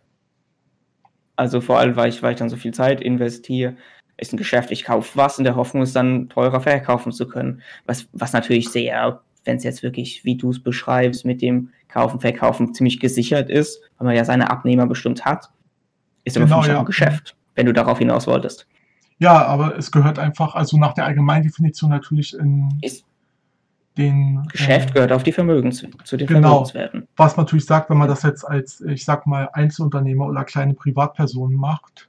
Also 1.36 1.60
vor 1.60 1.78
allem, 1.78 1.96
weil 1.96 2.08
ich, 2.08 2.22
weil 2.22 2.32
ich 2.32 2.38
dann 2.38 2.50
so 2.50 2.56
viel 2.56 2.74
Zeit 2.74 3.00
investiere, 3.00 3.76
ist 4.16 4.32
ein 4.32 4.36
Geschäft. 4.36 4.70
Ich 4.70 4.84
kaufe 4.84 5.16
was 5.16 5.38
in 5.38 5.44
der 5.44 5.56
Hoffnung, 5.56 5.82
es 5.82 5.92
dann 5.92 6.28
teurer 6.28 6.60
verkaufen 6.60 7.12
zu 7.12 7.26
können. 7.26 7.62
Was, 7.86 8.08
was 8.12 8.32
natürlich 8.32 8.68
sehr, 8.68 9.22
wenn 9.44 9.56
es 9.56 9.64
jetzt 9.64 9.82
wirklich, 9.82 10.24
wie 10.24 10.36
du 10.36 10.50
es 10.50 10.62
beschreibst, 10.62 11.24
mit 11.24 11.42
dem 11.42 11.70
Kaufen, 11.88 12.20
Verkaufen 12.20 12.74
ziemlich 12.74 13.00
gesichert 13.00 13.50
ist, 13.50 13.80
weil 13.98 14.06
man 14.06 14.16
ja 14.16 14.24
seine 14.24 14.50
Abnehmer 14.50 14.86
bestimmt 14.86 15.24
hat, 15.24 15.50
ist 16.24 16.36
aber 16.36 16.46
Genau, 16.46 16.56
für 16.56 16.60
mich 16.62 16.68
ja. 16.68 16.76
auch 16.76 16.80
ein 16.80 16.86
Geschäft, 16.86 17.36
wenn 17.54 17.66
du 17.66 17.72
darauf 17.72 17.98
hinaus 17.98 18.26
wolltest. 18.26 18.66
Ja, 19.18 19.44
aber 19.46 19.76
es 19.76 19.90
gehört 19.90 20.18
einfach, 20.18 20.54
also 20.54 20.78
nach 20.78 20.94
der 20.94 21.06
Allgemeindefinition 21.06 21.90
natürlich 21.90 22.34
in 22.34 22.68
Ist 22.82 23.04
den 23.96 24.46
Geschäft 24.50 24.90
äh, 24.90 24.92
gehört 24.94 25.12
auf 25.12 25.22
die 25.22 25.32
Vermögens, 25.32 25.84
zu 26.04 26.16
den 26.16 26.26
Genau. 26.26 26.64
Vermögenswerten. 26.64 27.08
was 27.16 27.36
man 27.36 27.44
natürlich 27.44 27.66
sagt, 27.66 27.90
wenn 27.90 27.98
man 27.98 28.08
das 28.08 28.22
jetzt 28.22 28.44
als, 28.44 28.80
ich 28.80 29.04
sag 29.04 29.26
mal, 29.26 29.48
Einzelunternehmer 29.52 30.26
oder 30.26 30.44
kleine 30.44 30.74
Privatpersonen 30.74 31.56
macht, 31.56 32.08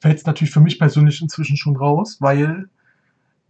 fällt 0.00 0.18
es 0.18 0.26
natürlich 0.26 0.52
für 0.52 0.60
mich 0.60 0.78
persönlich 0.78 1.20
inzwischen 1.20 1.56
schon 1.56 1.76
raus, 1.76 2.18
weil 2.20 2.68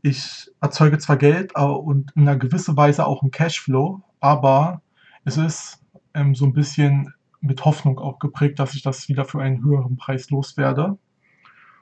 ich 0.03 0.51
erzeuge 0.61 0.99
zwar 0.99 1.17
Geld 1.17 1.55
aber, 1.57 1.81
und 1.81 2.13
in 2.17 2.23
einer 2.23 2.39
gewissen 2.39 2.77
Weise 2.77 3.07
auch 3.07 3.23
einen 3.23 3.31
Cashflow, 3.31 4.01
aber 4.21 4.81
es 5.25 5.37
ist 5.37 5.81
ähm, 6.15 6.35
so 6.35 6.47
ein 6.47 6.53
bisschen 6.53 7.13
mit 7.41 7.65
Hoffnung 7.65 7.99
auch 7.99 8.19
geprägt, 8.19 8.59
dass 8.59 8.75
ich 8.75 8.83
das 8.83 9.09
wieder 9.09 9.25
für 9.25 9.41
einen 9.41 9.63
höheren 9.63 9.97
Preis 9.97 10.31
loswerde. 10.31 10.99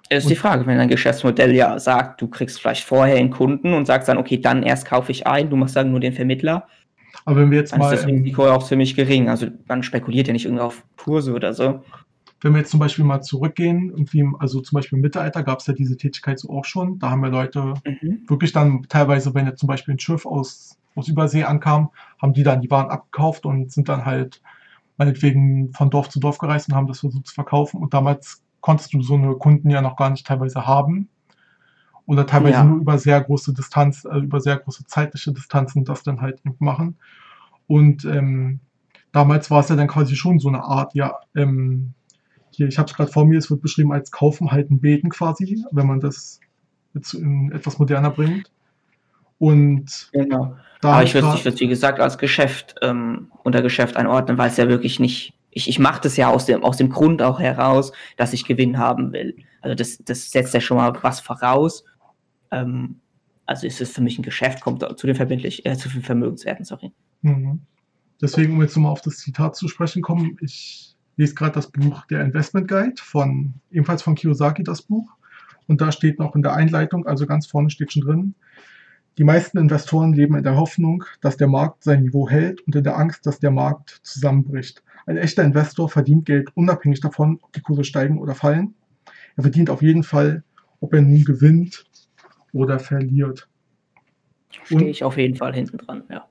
Es 0.09 0.25
ist 0.25 0.31
die 0.31 0.37
Frage, 0.37 0.67
wenn 0.67 0.79
ein 0.79 0.89
Geschäftsmodell 0.89 1.55
ja 1.55 1.79
sagt, 1.79 2.21
du 2.23 2.29
kriegst 2.29 2.61
vielleicht 2.61 2.85
vorher 2.85 3.17
einen 3.17 3.31
Kunden 3.31 3.73
und 3.75 3.87
sagst 3.87 4.09
dann, 4.09 4.19
okay, 4.19 4.39
dann 4.41 4.63
erst 4.63 4.87
kaufe 4.87 5.11
ich 5.11 5.27
ein, 5.27 5.51
du 5.51 5.57
machst 5.57 5.75
dann 5.77 5.91
nur 5.91 6.01
den 6.01 6.13
Vermittler, 6.13 6.69
Aber 7.25 7.41
wenn 7.41 7.51
wir 7.51 7.59
jetzt 7.59 7.73
dann 7.73 7.81
mal, 7.81 7.93
ist 7.93 8.03
das 8.03 8.07
Risiko 8.07 8.49
auch 8.49 8.65
ziemlich 8.67 8.95
gering. 8.95 9.29
Also 9.29 9.49
man 9.69 9.83
spekuliert 9.83 10.29
ja 10.29 10.33
nicht 10.33 10.45
irgendwie 10.45 10.63
auf 10.63 10.85
Kurse 10.97 11.33
oder 11.35 11.53
so. 11.55 11.83
wenn 12.43 12.53
wir 12.53 12.61
jetzt 12.61 12.71
zum 12.71 12.81
Beispiel 12.81 13.05
mal 13.05 13.23
zurückgehen, 13.23 13.91
irgendwie, 13.91 14.25
also 14.39 14.61
zum 14.61 14.77
Beispiel 14.77 14.97
im 14.99 15.03
Mittelalter 15.03 15.43
gab 15.43 15.59
es 15.61 15.67
ja 15.67 15.73
diese 15.75 15.97
Tätigkeit 15.97 16.39
so 16.39 16.51
auch 16.51 16.65
schon. 16.65 16.99
Da 16.99 17.11
haben 17.11 17.23
ja 17.25 17.31
Leute 17.31 17.75
Mhm. 17.85 18.23
wirklich 18.29 18.53
dann 18.53 18.85
teilweise, 18.89 19.35
wenn 19.35 19.47
jetzt 19.47 19.59
zum 19.61 19.67
Beispiel 19.69 19.95
ein 19.95 19.99
Schiff 19.99 20.27
aus, 20.27 20.77
aus 20.95 21.09
Übersee 21.09 21.45
ankam, 21.45 21.91
haben 22.23 22.33
die 22.35 22.43
dann 22.45 22.61
die 22.61 22.71
Waren 22.71 22.91
abgekauft 22.91 23.47
und 23.47 23.73
sind 23.73 23.89
dann 23.89 24.05
halt 24.05 24.41
meinetwegen 24.99 25.73
von 25.73 25.91
Dorf 25.91 26.09
zu 26.11 26.21
Dorf 26.21 26.39
gereist 26.39 26.69
und 26.69 26.75
haben 26.75 26.87
das 26.87 27.01
versucht 27.01 27.27
zu 27.27 27.35
verkaufen. 27.35 27.81
Und 27.81 27.93
damals 27.95 28.43
konntest 28.67 28.93
du 28.93 29.01
so 29.01 29.15
eine 29.15 29.33
Kunden 29.37 29.71
ja 29.71 29.81
noch 29.81 29.95
gar 29.95 30.11
nicht 30.11 30.27
teilweise 30.27 30.67
haben. 30.67 31.09
Oder 32.05 32.27
teilweise 32.27 32.59
Ja. 32.59 32.65
nur 32.65 32.81
über 32.81 32.99
sehr 32.99 33.21
große 33.21 33.55
Distanz, 33.55 34.05
äh, 34.05 34.19
über 34.19 34.41
sehr 34.41 34.57
große 34.57 34.87
zeitliche 34.87 35.33
Distanzen 35.33 35.85
das 35.85 36.03
dann 36.03 36.21
halt 36.21 36.41
machen. 36.59 36.97
Und 37.69 38.05
ähm, 38.05 38.59
damals 39.13 39.53
war 39.53 39.61
es 39.61 39.69
ja 39.69 39.77
dann 39.77 39.87
quasi 39.87 40.17
schon 40.17 40.41
so 40.41 40.49
eine 40.49 40.65
Art, 40.65 40.97
ja, 40.97 41.15
ähm, 41.37 41.93
hier, 42.51 42.67
ich 42.67 42.77
habe 42.77 42.91
es 42.91 42.97
gerade 42.97 43.13
vor 43.13 43.25
mir, 43.25 43.39
es 43.39 43.51
wird 43.51 43.63
beschrieben 43.63 43.93
als 43.93 44.11
Kaufen, 44.11 44.51
Halten, 44.51 44.81
Beten 44.81 45.11
quasi, 45.11 45.65
wenn 45.71 45.87
man 45.87 46.01
das 46.01 46.41
jetzt 46.93 47.15
in 47.15 47.53
etwas 47.53 47.79
moderner 47.79 48.11
bringt. 48.11 48.51
Und 49.39 50.11
Genau. 50.13 50.57
da 50.81 50.95
Aber 50.95 51.05
ich 51.05 51.15
würde 51.15 51.29
würd's, 51.45 51.61
wie 51.61 51.69
gesagt, 51.69 52.01
als 52.01 52.19
Geschäft, 52.19 52.75
ähm, 52.83 53.31
unter 53.45 53.63
Geschäft 53.63 53.97
einordnen, 53.97 54.39
weil 54.39 54.49
es 54.49 54.57
ja 54.57 54.69
wirklich 54.69 54.99
nicht, 54.99 55.36
ich, 55.57 55.71
ich 55.71 55.79
mache 55.79 56.03
das 56.03 56.19
ja 56.19 56.29
aus 56.31 56.45
dem, 56.45 56.63
aus 56.63 56.77
dem 56.77 56.91
Grund 56.91 57.23
auch 57.23 57.41
heraus, 57.41 57.91
dass 58.19 58.35
ich 58.35 58.45
Gewinn 58.45 58.77
haben 58.77 59.13
will. 59.13 59.37
Also 59.63 59.75
das, 59.75 59.97
das 60.05 60.31
setzt 60.31 60.53
ja 60.53 60.61
schon 60.61 60.77
mal 60.77 60.93
was 61.03 61.21
voraus. 61.21 61.83
Ähm, 62.51 63.01
also 63.47 63.67
ist 63.67 63.81
es 63.81 63.91
für 63.91 64.03
mich 64.03 64.19
ein 64.19 64.23
Geschäft, 64.23 64.61
kommt 64.61 64.85
zu 64.99 65.07
den 65.07 65.17
verbindlich, 65.17 65.65
äh, 65.65 65.75
zu 65.79 65.89
den 65.89 66.03
Vermögenswerten, 66.03 66.67
sorry. 66.67 66.93
Mhm. 67.23 67.63
Deswegen, 68.21 68.53
um 68.53 68.61
jetzt 68.61 68.77
nochmal 68.77 68.93
auf 68.93 69.01
das 69.01 69.17
Zitat 69.17 69.57
zu 69.57 69.67
sprechen 69.69 70.03
kommen, 70.03 70.37
ich 70.43 70.95
lese 71.17 71.35
gerade 71.35 71.53
das 71.53 71.71
Buch 71.71 72.05
Der 72.11 72.21
Investment 72.21 72.69
Guide 72.69 73.01
von, 73.01 73.55
ebenfalls 73.71 74.03
von 74.03 74.15
Kiyosaki, 74.15 74.63
das 74.63 74.83
Buch. 74.83 75.11
Und 75.69 75.81
da 75.81 75.91
steht 75.91 76.19
noch 76.19 76.37
in 76.37 76.43
der 76.43 76.53
Einleitung, 76.53 77.07
also 77.07 77.27
ganz 77.27 77.47
vorne 77.47 77.71
steht 77.71 77.93
schon 77.93 78.03
drin, 78.03 78.35
die 79.17 79.25
meisten 79.25 79.57
Investoren 79.57 80.13
leben 80.13 80.37
in 80.37 80.45
der 80.45 80.57
Hoffnung, 80.57 81.05
dass 81.23 81.39
der 81.39 81.49
Markt 81.49 81.83
sein 81.85 82.03
Niveau 82.03 82.29
hält 82.29 82.61
und 82.67 82.77
in 82.77 82.85
der 82.85 82.99
Angst, 82.99 83.25
dass 83.25 83.39
der 83.39 83.51
Markt 83.51 84.01
zusammenbricht. 84.03 84.83
Ein 85.07 85.17
echter 85.17 85.45
Investor 85.45 85.89
verdient 85.89 86.27
Geld 86.27 86.51
unabhängig 86.55 87.01
davon, 87.01 87.39
ob 87.41 87.53
die 87.53 87.61
Kurse 87.61 87.85
steigen 87.85 88.19
oder 88.19 88.35
fallen. 88.35 88.75
Er 89.37 89.45
verdient 89.45 89.71
auf 89.71 89.81
jeden 89.81 90.03
Fall, 90.03 90.43
ob 90.81 90.93
er 90.93 91.03
nun 91.03 91.25
gewinnt 91.25 91.85
oder 92.53 92.79
verliert. 92.79 93.49
Stehe 94.65 94.89
ich 94.89 95.05
auf 95.05 95.17
jeden 95.17 95.37
Fall 95.37 95.55
hinten 95.55 95.79
dran, 95.79 96.03
ja. 96.11 96.27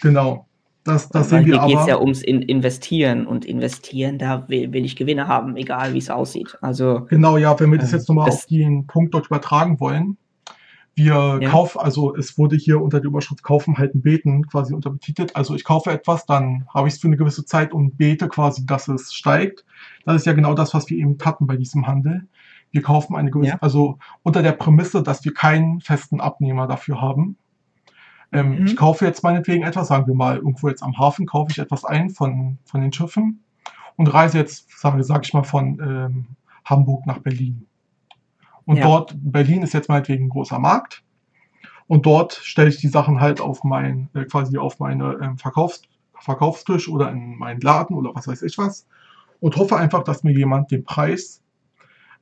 Genau. 0.00 0.46
Das, 0.84 1.08
das 1.10 1.28
sehen 1.28 1.46
wir 1.46 1.64
hier 1.64 1.76
geht 1.76 1.80
es 1.80 1.86
ja 1.86 2.00
ums 2.00 2.22
In 2.22 2.42
Investieren 2.42 3.26
und 3.26 3.44
investieren, 3.44 4.18
da 4.18 4.48
will, 4.48 4.72
will 4.72 4.84
ich 4.84 4.96
Gewinne 4.96 5.28
haben, 5.28 5.56
egal 5.56 5.94
wie 5.94 5.98
es 5.98 6.10
aussieht. 6.10 6.58
Also 6.60 7.06
Genau, 7.08 7.36
ja, 7.36 7.58
wenn 7.60 7.70
wir 7.70 7.78
das 7.78 7.92
Ähm, 7.92 7.98
jetzt 7.98 8.08
nochmal 8.08 8.30
auf 8.30 8.46
den 8.46 8.86
Punkt 8.86 9.14
dort 9.14 9.26
übertragen 9.26 9.78
wollen. 9.78 10.16
Wir 10.94 11.38
Ja. 11.40 11.48
kaufen, 11.50 11.78
also 11.80 12.14
es 12.14 12.36
wurde 12.36 12.56
hier 12.56 12.80
unter 12.82 13.00
der 13.00 13.08
Überschrift 13.08 13.42
Kaufen, 13.42 13.78
Halten, 13.78 14.02
Beten 14.02 14.46
quasi 14.46 14.74
unterbetitelt. 14.74 15.34
Also 15.34 15.54
ich 15.54 15.64
kaufe 15.64 15.90
etwas, 15.90 16.26
dann 16.26 16.66
habe 16.72 16.86
ich 16.88 16.94
es 16.94 17.00
für 17.00 17.06
eine 17.08 17.16
gewisse 17.16 17.44
Zeit 17.46 17.72
und 17.72 17.96
bete 17.96 18.28
quasi, 18.28 18.66
dass 18.66 18.88
es 18.88 19.14
steigt. 19.14 19.64
Das 20.04 20.16
ist 20.16 20.26
ja 20.26 20.34
genau 20.34 20.52
das, 20.54 20.74
was 20.74 20.90
wir 20.90 20.98
eben 20.98 21.16
hatten 21.24 21.46
bei 21.46 21.56
diesem 21.56 21.86
Handel. 21.86 22.26
Wir 22.72 22.82
kaufen 22.82 23.16
eine 23.16 23.30
gewisse, 23.30 23.52
Ja. 23.52 23.58
also 23.60 23.98
unter 24.22 24.42
der 24.42 24.52
Prämisse, 24.52 25.02
dass 25.02 25.24
wir 25.24 25.32
keinen 25.32 25.80
festen 25.80 26.20
Abnehmer 26.20 26.66
dafür 26.66 27.00
haben. 27.00 27.36
Ähm, 28.30 28.60
Mhm. 28.60 28.66
Ich 28.66 28.76
kaufe 28.76 29.04
jetzt 29.06 29.22
meinetwegen 29.22 29.62
etwas, 29.64 29.88
sagen 29.88 30.06
wir 30.06 30.14
mal, 30.14 30.36
irgendwo 30.36 30.68
jetzt 30.68 30.82
am 30.82 30.98
Hafen 30.98 31.26
kaufe 31.26 31.50
ich 31.52 31.58
etwas 31.58 31.84
ein 31.84 32.10
von, 32.10 32.58
von 32.64 32.80
den 32.82 32.92
Schiffen 32.92 33.42
und 33.96 34.06
reise 34.12 34.38
jetzt, 34.38 34.70
sage 34.78 35.02
sag 35.04 35.24
ich 35.26 35.32
mal, 35.34 35.44
von 35.44 35.78
ähm, 35.80 36.26
Hamburg 36.64 37.06
nach 37.06 37.18
Berlin. 37.18 37.66
Und 38.64 38.76
Ja. 38.76 38.84
dort, 38.84 39.14
Berlin 39.16 39.62
ist 39.62 39.74
jetzt 39.74 39.88
meinetwegen 39.88 40.26
ein 40.26 40.28
großer 40.28 40.58
Markt. 40.58 41.02
Und 41.86 42.06
dort 42.06 42.34
stelle 42.34 42.68
ich 42.68 42.78
die 42.78 42.88
Sachen 42.88 43.20
halt 43.20 43.40
auf 43.40 43.64
mein, 43.64 44.08
äh, 44.14 44.24
quasi 44.24 44.56
auf 44.58 44.78
meine 44.78 45.18
ähm, 45.20 45.38
Verkaufs 45.38 45.82
Verkaufstisch 46.22 46.88
oder 46.88 47.10
in 47.10 47.36
meinen 47.36 47.60
Laden 47.60 47.96
oder 47.96 48.14
was 48.14 48.28
weiß 48.28 48.42
ich 48.42 48.56
was. 48.56 48.86
Und 49.40 49.56
hoffe 49.56 49.76
einfach, 49.76 50.04
dass 50.04 50.22
mir 50.22 50.32
jemand 50.32 50.70
den 50.70 50.84
Preis 50.84 51.42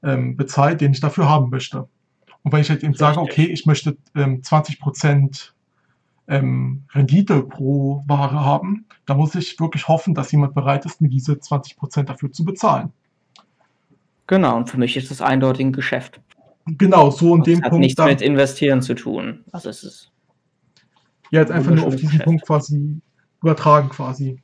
ähm, 0.03 0.37
bezahlt, 0.37 0.81
den 0.81 0.93
ich 0.93 1.01
dafür 1.01 1.29
haben 1.29 1.51
möchte. 1.51 1.87
Und 2.43 2.53
wenn 2.53 2.63
ich 2.63 2.69
jetzt 2.69 2.83
eben 2.83 2.95
sage, 2.95 3.21
okay, 3.21 3.45
ich 3.45 3.67
möchte 3.67 3.99
ähm, 4.15 4.41
20% 4.41 5.51
ähm, 6.29 6.85
Rendite 6.95 7.43
pro 7.43 8.03
Ware 8.07 8.43
haben, 8.43 8.87
dann 9.05 9.19
muss 9.19 9.35
ich 9.35 9.61
wirklich 9.61 9.89
hoffen, 9.89 10.15
dass 10.15 10.33
jemand 10.33 10.55
bereit 10.55 10.87
ist, 10.87 11.01
mir 11.01 11.09
diese 11.09 11.33
20% 11.35 12.05
dafür 12.05 12.33
zu 12.33 12.45
bezahlen. 12.45 12.93
genau, 14.27 14.57
und 14.57 14.71
für 14.71 14.79
mich 14.79 14.97
ist 14.97 15.11
das 15.11 15.21
eindeutig 15.21 15.67
ein 15.67 15.73
Geschäft. 15.73 16.21
Genau, 16.67 17.11
so 17.11 17.35
in 17.35 17.41
Das 17.41 17.47
dem 17.47 17.63
hat 17.63 17.71
Punkt. 17.71 17.81
nichts 17.83 17.97
da- 17.97 18.07
mit 18.07 18.21
Investieren 18.21 18.83
zu 18.83 18.95
tun. 18.95 19.45
Also 19.53 19.71
es 19.71 19.83
ist 19.83 20.11
Ja, 21.31 21.41
jetzt 21.41 21.51
einfach 21.53 21.71
nur 21.73 21.87
auf 21.87 21.95
diesen 21.97 22.09
Geschäft. 22.11 22.25
Punkt 22.25 22.45
quasi 22.47 23.01
übertragen 23.43 23.89
quasi. 23.89 24.41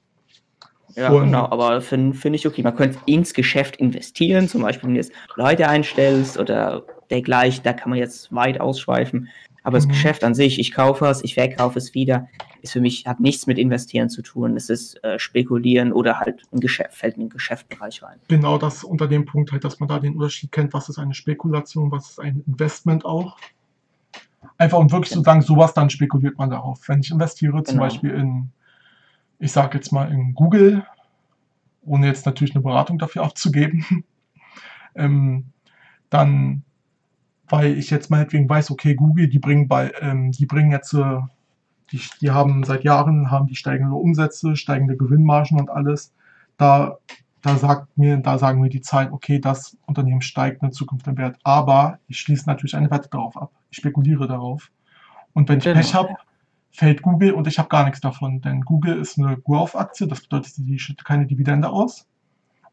Ja, 0.94 1.10
Und- 1.10 1.24
genau, 1.26 1.44
aber 1.50 1.80
finde 1.82 2.16
find 2.16 2.34
ich 2.36 2.46
okay. 2.46 2.62
Man 2.62 2.74
könnte 2.74 2.98
ins 3.06 3.34
Geschäft 3.34 3.76
investieren, 3.76 4.48
zum 4.48 4.62
Beispiel, 4.62 4.88
wenn 4.88 4.94
du 4.94 5.00
jetzt 5.00 5.12
Leute 5.36 5.68
einstellst 5.68 6.38
oder 6.38 6.84
dergleichen, 7.10 7.62
da 7.64 7.72
kann 7.72 7.90
man 7.90 7.98
jetzt 7.98 8.34
weit 8.34 8.60
ausschweifen. 8.60 9.28
Aber 9.62 9.78
das 9.78 9.86
Mhm. 9.86 9.90
Geschäft 9.90 10.22
an 10.22 10.34
sich, 10.34 10.60
ich 10.60 10.72
kaufe 10.72 11.06
es, 11.06 11.24
ich 11.24 11.34
verkaufe 11.34 11.78
es 11.78 11.92
wieder, 11.92 12.28
ist 12.62 12.72
für 12.72 12.80
mich, 12.80 13.04
hat 13.06 13.18
nichts 13.18 13.48
mit 13.48 13.58
Investieren 13.58 14.08
zu 14.08 14.22
tun. 14.22 14.56
Es 14.56 14.70
ist 14.70 15.02
äh, 15.02 15.18
Spekulieren 15.18 15.92
oder 15.92 16.20
halt 16.20 16.42
ein 16.52 16.60
Geschäft, 16.60 16.94
fällt 16.94 17.16
in 17.16 17.22
den 17.22 17.30
Geschäftsbereich 17.30 18.00
rein. 18.02 18.18
Genau 18.28 18.58
das 18.58 18.84
unter 18.84 19.08
dem 19.08 19.24
Punkt 19.24 19.50
halt, 19.50 19.64
dass 19.64 19.80
man 19.80 19.88
da 19.88 19.98
den 19.98 20.14
Unterschied 20.14 20.52
kennt, 20.52 20.72
was 20.72 20.88
ist 20.88 20.98
eine 20.98 21.14
Spekulation, 21.14 21.90
was 21.90 22.10
ist 22.10 22.20
ein 22.20 22.44
Investment 22.46 23.04
auch. 23.04 23.36
Einfach 24.58 24.78
um 24.78 24.90
wirklich 24.92 25.12
zu 25.12 25.22
sagen, 25.22 25.42
sowas, 25.42 25.74
dann 25.74 25.90
spekuliert 25.90 26.38
man 26.38 26.50
darauf. 26.50 26.88
Wenn 26.88 27.00
ich 27.00 27.10
investiere, 27.10 27.62
zum 27.64 27.74
Genau. 27.74 27.82
Beispiel 27.88 28.10
in, 28.10 28.50
ich 29.40 29.50
sage 29.50 29.78
jetzt 29.78 29.90
mal 29.92 30.10
in 30.12 30.34
Google, 30.34 30.86
ohne 31.82 32.06
jetzt 32.06 32.24
natürlich 32.24 32.54
eine 32.54 32.62
Beratung 32.62 32.98
dafür 32.98 33.24
abzugeben, 33.24 33.84
ähm, 34.94 35.46
dann, 36.08 36.62
weil 37.48 37.78
ich 37.78 37.90
jetzt 37.90 38.10
meinetwegen 38.10 38.48
weiß, 38.48 38.70
okay, 38.70 38.94
Google, 38.94 39.28
die 39.28 39.38
bringen 39.38 39.68
bei, 39.68 39.92
ähm, 40.00 40.32
die 40.32 40.46
bringen 40.46 40.72
jetzt, 40.72 40.92
äh, 40.94 41.20
die, 41.92 42.00
die 42.20 42.30
haben 42.30 42.64
seit 42.64 42.84
Jahren, 42.84 43.30
haben 43.30 43.46
die 43.46 43.56
steigende 43.56 43.94
Umsätze, 43.94 44.56
steigende 44.56 44.96
Gewinnmargen 44.96 45.60
und 45.60 45.70
alles. 45.70 46.12
Da, 46.56 46.98
da 47.42 47.56
sagt 47.56 47.96
mir, 47.96 48.16
da 48.16 48.38
sagen 48.38 48.60
mir 48.60 48.68
die 48.68 48.80
Zahlen, 48.80 49.12
okay, 49.12 49.38
das 49.38 49.76
Unternehmen 49.86 50.22
steigt 50.22 50.62
in 50.62 50.72
Zukunft 50.72 51.06
im 51.06 51.16
Wert. 51.16 51.38
Aber 51.44 51.98
ich 52.08 52.18
schließe 52.18 52.46
natürlich 52.46 52.74
eine 52.74 52.90
Wette 52.90 53.08
darauf 53.08 53.36
ab. 53.36 53.52
Ich 53.70 53.78
spekuliere 53.78 54.26
darauf. 54.26 54.70
Und 55.32 55.48
wenn 55.48 55.58
ich 55.58 55.64
Genau, 55.64 55.76
Pech 55.76 55.94
habe, 55.94 56.14
fällt 56.72 57.02
Google 57.02 57.32
und 57.32 57.46
ich 57.46 57.58
habe 57.58 57.68
gar 57.68 57.84
nichts 57.84 58.00
davon. 58.00 58.40
Denn 58.40 58.62
Google 58.62 58.98
ist 58.98 59.18
eine 59.18 59.36
Growth-Aktie, 59.36 60.08
das 60.08 60.22
bedeutet, 60.22 60.54
die 60.56 60.78
schüttet 60.78 61.04
keine 61.04 61.26
Dividende 61.26 61.68
aus. 61.68 62.06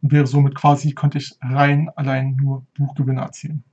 Und 0.02 0.12
wäre 0.12 0.28
somit 0.28 0.56
quasi, 0.56 0.94
könnte 0.94 1.20
ich 1.20 1.38
rein 1.42 1.90
allein 1.96 2.36
nur 2.36 2.66
Buchgewinne 2.78 3.22
erzielen. 3.22 3.64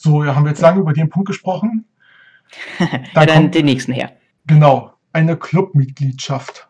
So, 0.00 0.22
ja, 0.22 0.36
haben 0.36 0.44
wir 0.44 0.50
jetzt 0.50 0.60
lange 0.60 0.78
über 0.80 0.92
den 0.92 1.10
Punkt 1.10 1.26
gesprochen. 1.26 1.84
ja, 2.78 2.86
Dann 3.14 3.26
dann 3.26 3.42
kommt- 3.42 3.54
den 3.56 3.64
nächsten 3.64 3.92
her. 3.92 4.12
Genau, 4.46 4.92
eine 5.12 5.36
Clubmitgliedschaft. 5.36 6.68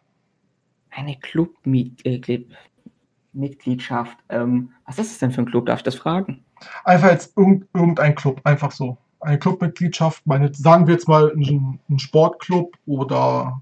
Eine 0.91 1.15
Clubmitgliedschaft. 1.19 2.57
Ähm, 4.31 4.71
was 4.87 4.99
ist 4.99 5.13
das 5.13 5.19
denn 5.19 5.33
für 5.33 5.43
ein 5.43 5.47
Club? 5.47 5.67
Darf 5.67 5.81
ich 5.81 5.85
das 5.85 5.97
fragen? 5.97 6.43
Einfach 6.85 7.11
jetzt 7.11 7.37
irgend, 7.37 7.67
irgendein 7.75 8.15
Club, 8.15 8.41
einfach 8.45 8.73
so. 8.73 8.97
Eine 9.21 9.39
Clubmitgliedschaft, 9.39 10.27
meine, 10.27 10.51
sagen 10.55 10.87
wir 10.87 10.95
jetzt 10.95 11.07
mal 11.07 11.31
ein, 11.31 11.79
ein 11.91 11.99
Sportclub 11.99 12.79
oder 12.87 13.61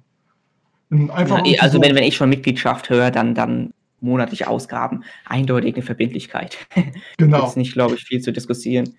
ein, 0.92 1.11
einfach 1.11 1.44
Ja, 1.44 1.61
also 1.62 1.79
so, 1.79 1.83
wenn, 1.83 1.96
wenn 1.96 2.05
ich 2.05 2.16
von 2.16 2.29
Mitgliedschaft 2.29 2.88
höre, 2.88 3.11
dann, 3.11 3.35
dann 3.35 3.74
monatliche 4.00 4.46
Ausgaben, 4.46 5.02
eindeutig 5.24 5.74
eine 5.74 5.83
Verbindlichkeit. 5.83 6.68
genau, 7.18 7.46
Jetzt 7.46 7.57
nicht, 7.57 7.72
glaube 7.72 7.96
ich, 7.96 8.05
viel 8.05 8.20
zu 8.20 8.33
diskutieren. 8.33 8.96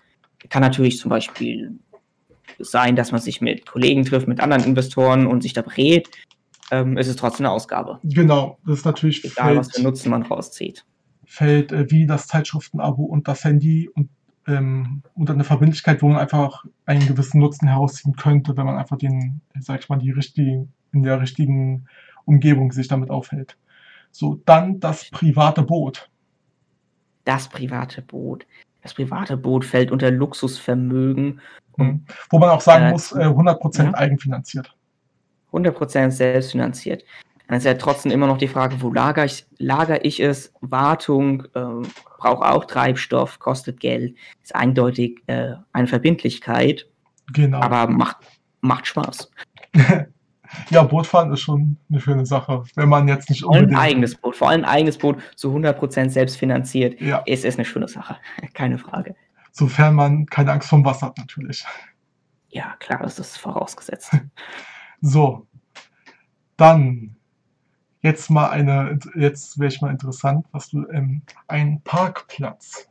Kann 0.48 0.62
natürlich 0.62 0.98
zum 0.98 1.10
Beispiel 1.10 1.78
sein, 2.58 2.96
dass 2.96 3.12
man 3.12 3.20
sich 3.20 3.40
mit 3.40 3.66
Kollegen 3.66 4.04
trifft, 4.04 4.28
mit 4.28 4.40
anderen 4.40 4.64
Investoren 4.64 5.26
und 5.26 5.42
sich 5.42 5.52
da 5.52 5.62
berät. 5.62 6.08
Ähm, 6.70 6.96
es 6.96 7.08
ist 7.08 7.18
trotzdem 7.18 7.46
eine 7.46 7.54
Ausgabe. 7.54 7.98
genau, 8.02 8.58
das 8.66 8.80
ist 8.80 8.84
natürlich 8.84 9.24
Egal, 9.24 9.56
was 9.56 9.68
für 9.68 9.74
fällt, 9.74 9.84
Nutzen 9.84 10.10
man 10.10 10.22
rauszieht. 10.22 10.84
fällt 11.24 11.72
äh, 11.72 11.90
wie 11.90 12.06
das 12.06 12.26
Zeitschriftenabo 12.26 13.04
und 13.04 13.26
das 13.26 13.44
Handy 13.44 13.88
und 13.88 14.10
ähm, 14.46 15.02
unter 15.14 15.34
eine 15.34 15.44
Verbindlichkeit, 15.44 16.02
wo 16.02 16.08
man 16.08 16.18
einfach 16.18 16.64
einen 16.86 17.06
gewissen 17.06 17.38
Nutzen 17.40 17.68
herausziehen 17.68 18.16
könnte, 18.16 18.56
wenn 18.56 18.66
man 18.66 18.78
einfach 18.78 18.96
den, 18.96 19.40
sag 19.60 19.80
ich 19.80 19.88
mal, 19.88 19.98
die 19.98 20.10
richtigen, 20.10 20.72
in 20.92 21.02
der 21.02 21.20
richtigen 21.20 21.86
Umgebung 22.24 22.72
sich 22.72 22.88
damit 22.88 23.10
aufhält. 23.10 23.56
So, 24.10 24.40
dann 24.46 24.80
das 24.80 25.10
private 25.10 25.62
Boot. 25.62 26.10
Das 27.24 27.48
private 27.48 28.00
Boot. 28.00 28.46
Das 28.82 28.94
private 28.94 29.36
Boot 29.36 29.64
fällt 29.64 29.90
unter 29.90 30.10
Luxusvermögen 30.10 31.40
Hm. 31.78 32.04
Wo 32.30 32.38
man 32.38 32.50
auch 32.50 32.60
sagen 32.60 32.86
Äh, 32.86 32.90
muss, 32.90 33.12
äh, 33.12 33.24
100% 33.24 33.84
ja. 33.84 33.94
eigenfinanziert. 33.94 34.74
100% 35.52 36.10
selbstfinanziert. 36.10 37.04
Dann 37.46 37.56
ist 37.56 37.64
ja 37.64 37.74
trotzdem 37.74 38.12
immer 38.12 38.26
noch 38.26 38.36
die 38.36 38.48
Frage, 38.48 38.82
wo 38.82 38.92
lager 38.92 39.24
ich, 39.24 39.46
lager 39.56 40.04
ich 40.04 40.20
es? 40.20 40.52
Wartung, 40.60 41.44
ähm, 41.54 41.86
braucht 42.18 42.42
auch 42.42 42.66
Treibstoff, 42.66 43.38
kostet 43.38 43.80
Geld, 43.80 44.14
ist 44.42 44.54
eindeutig 44.54 45.22
äh, 45.28 45.54
eine 45.72 45.86
Verbindlichkeit. 45.86 46.86
Genau. 47.32 47.60
Aber 47.60 47.90
macht, 47.90 48.18
macht 48.60 48.86
Spaß. 48.86 49.30
ja, 50.70 50.82
Bootfahren 50.82 51.32
ist 51.32 51.40
schon 51.40 51.76
eine 51.90 52.00
schöne 52.00 52.26
Sache, 52.26 52.64
wenn 52.74 52.88
man 52.88 53.08
jetzt 53.08 53.30
nicht 53.30 53.42
vor 53.42 53.54
allem 53.54 53.64
unbedingt... 53.64 53.80
Ein 53.80 53.88
eigenes 53.88 54.14
Boot, 54.14 54.36
vor 54.36 54.48
allem 54.48 54.64
ein 54.64 54.70
eigenes 54.70 54.98
Boot 54.98 55.18
zu 55.36 55.54
100% 55.54 56.10
selbst 56.10 56.36
finanziert, 56.36 57.00
ja. 57.00 57.18
ist 57.26 57.44
es 57.44 57.56
eine 57.56 57.64
schöne 57.64 57.88
Sache, 57.88 58.16
keine 58.54 58.78
Frage. 58.78 59.14
Sofern 59.52 59.94
man 59.94 60.26
keine 60.26 60.52
Angst 60.52 60.68
vom 60.68 60.84
Wasser 60.84 61.06
hat, 61.06 61.18
natürlich. 61.18 61.64
Ja, 62.50 62.76
klar, 62.78 63.00
das 63.02 63.18
ist 63.18 63.36
vorausgesetzt. 63.38 64.12
so, 65.00 65.46
dann 66.56 67.16
jetzt 68.02 68.30
mal 68.30 68.50
eine, 68.50 68.98
jetzt 69.14 69.58
wäre 69.58 69.68
ich 69.68 69.80
mal 69.80 69.90
interessant, 69.90 70.46
was 70.52 70.70
du, 70.70 70.86
ähm, 70.90 71.22
ein 71.46 71.80
Parkplatz. 71.82 72.88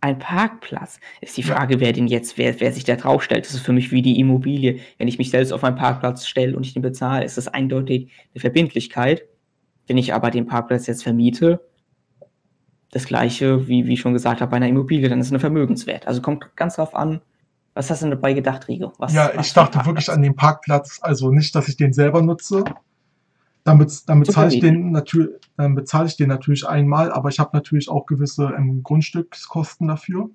Ein 0.00 0.18
Parkplatz. 0.18 0.98
Ist 1.20 1.36
die 1.36 1.42
Frage, 1.42 1.74
ja. 1.74 1.80
wer 1.80 1.92
den 1.92 2.06
jetzt, 2.06 2.38
wer, 2.38 2.58
wer 2.60 2.72
sich 2.72 2.84
da 2.84 2.96
draufstellt. 2.96 3.44
Das 3.44 3.54
ist 3.54 3.64
für 3.64 3.72
mich 3.72 3.92
wie 3.92 4.02
die 4.02 4.18
Immobilie. 4.18 4.80
Wenn 4.98 5.08
ich 5.08 5.18
mich 5.18 5.30
selbst 5.30 5.52
auf 5.52 5.62
einen 5.64 5.76
Parkplatz 5.76 6.26
stelle 6.26 6.56
und 6.56 6.64
ich 6.64 6.72
den 6.72 6.82
bezahle, 6.82 7.24
ist 7.24 7.36
das 7.36 7.48
eindeutig 7.48 8.10
eine 8.34 8.40
Verbindlichkeit. 8.40 9.24
Wenn 9.86 9.98
ich 9.98 10.14
aber 10.14 10.30
den 10.30 10.46
Parkplatz 10.46 10.86
jetzt 10.86 11.02
vermiete, 11.02 11.60
das 12.90 13.04
gleiche, 13.04 13.68
wie, 13.68 13.86
wie 13.86 13.96
schon 13.96 14.14
gesagt 14.14 14.40
habe, 14.40 14.50
bei 14.50 14.56
einer 14.56 14.68
Immobilie, 14.68 15.08
dann 15.08 15.20
ist 15.20 15.26
es 15.26 15.32
eine 15.32 15.40
Vermögenswert. 15.40 16.06
Also 16.06 16.22
kommt 16.22 16.56
ganz 16.56 16.76
drauf 16.76 16.94
an, 16.94 17.20
was 17.74 17.90
hast 17.90 18.02
du 18.02 18.06
denn 18.06 18.10
dabei 18.12 18.32
gedacht, 18.32 18.68
Rigo? 18.68 18.92
Was, 18.98 19.12
ja, 19.12 19.30
was 19.34 19.46
ich 19.46 19.52
dachte 19.52 19.84
wirklich 19.86 20.10
an 20.10 20.22
den 20.22 20.34
Parkplatz, 20.34 20.98
also 21.02 21.30
nicht, 21.30 21.54
dass 21.54 21.68
ich 21.68 21.76
den 21.76 21.92
selber 21.92 22.20
nutze. 22.20 22.64
Dann, 23.64 23.86
dann 24.06 24.20
bezahle 24.20 24.54
ich 24.54 24.60
den 24.60 24.90
natürlich, 24.90 25.30
dann 25.56 25.74
bezahle 25.74 26.06
ich 26.06 26.16
den 26.16 26.28
natürlich 26.28 26.66
einmal, 26.66 27.12
aber 27.12 27.28
ich 27.28 27.38
habe 27.38 27.50
natürlich 27.52 27.90
auch 27.90 28.06
gewisse 28.06 28.54
ähm, 28.56 28.82
Grundstückskosten 28.82 29.86
dafür. 29.86 30.30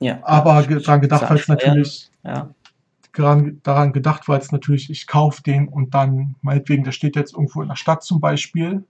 Ja. 0.00 0.18
Aber 0.22 0.62
daran 0.62 1.00
gedacht, 1.00 1.30
weil 1.30 1.38
es 1.38 1.48
natürlich 1.48 2.10
ja. 2.22 2.50
daran, 3.14 3.60
daran 3.62 3.92
gedacht, 3.92 4.28
weil 4.28 4.38
es 4.38 4.52
natürlich, 4.52 4.90
ich 4.90 5.06
kaufe 5.06 5.42
den 5.42 5.66
und 5.66 5.94
dann, 5.94 6.34
meinetwegen, 6.42 6.84
der 6.84 6.92
steht 6.92 7.16
jetzt 7.16 7.32
irgendwo 7.32 7.62
in 7.62 7.68
der 7.68 7.76
Stadt 7.76 8.02
zum 8.02 8.20
Beispiel 8.20 8.84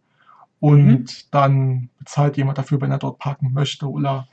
und 0.59 0.87
mhm. 0.87 1.07
dann 1.31 1.91
bezahlt 1.99 2.37
jemand 2.37 2.59
dafür, 2.59 2.81
wenn 2.81 2.91
er 2.91 2.99
dort 2.99 3.19
parken 3.19 3.53
möchte 3.53 3.89
oder 3.89 4.27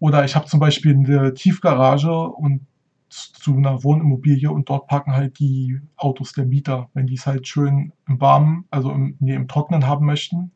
oder 0.00 0.24
ich 0.24 0.36
habe 0.36 0.46
zum 0.46 0.60
Beispiel 0.60 0.94
eine 0.94 1.34
Tiefgarage 1.34 2.12
und 2.12 2.66
zu 3.10 3.56
einer 3.56 3.82
Wohnimmobilie 3.84 4.50
und 4.50 4.68
dort 4.68 4.86
parken 4.86 5.12
halt 5.12 5.38
die 5.38 5.80
Autos 5.96 6.32
der 6.32 6.44
Mieter, 6.44 6.88
wenn 6.94 7.06
die 7.06 7.14
es 7.14 7.26
halt 7.26 7.46
schön 7.48 7.92
im 8.06 8.20
Warmen, 8.20 8.64
also 8.70 8.90
im, 8.90 9.16
nee, 9.20 9.34
im 9.34 9.48
Trocknen 9.48 9.86
haben 9.86 10.06
möchten, 10.06 10.50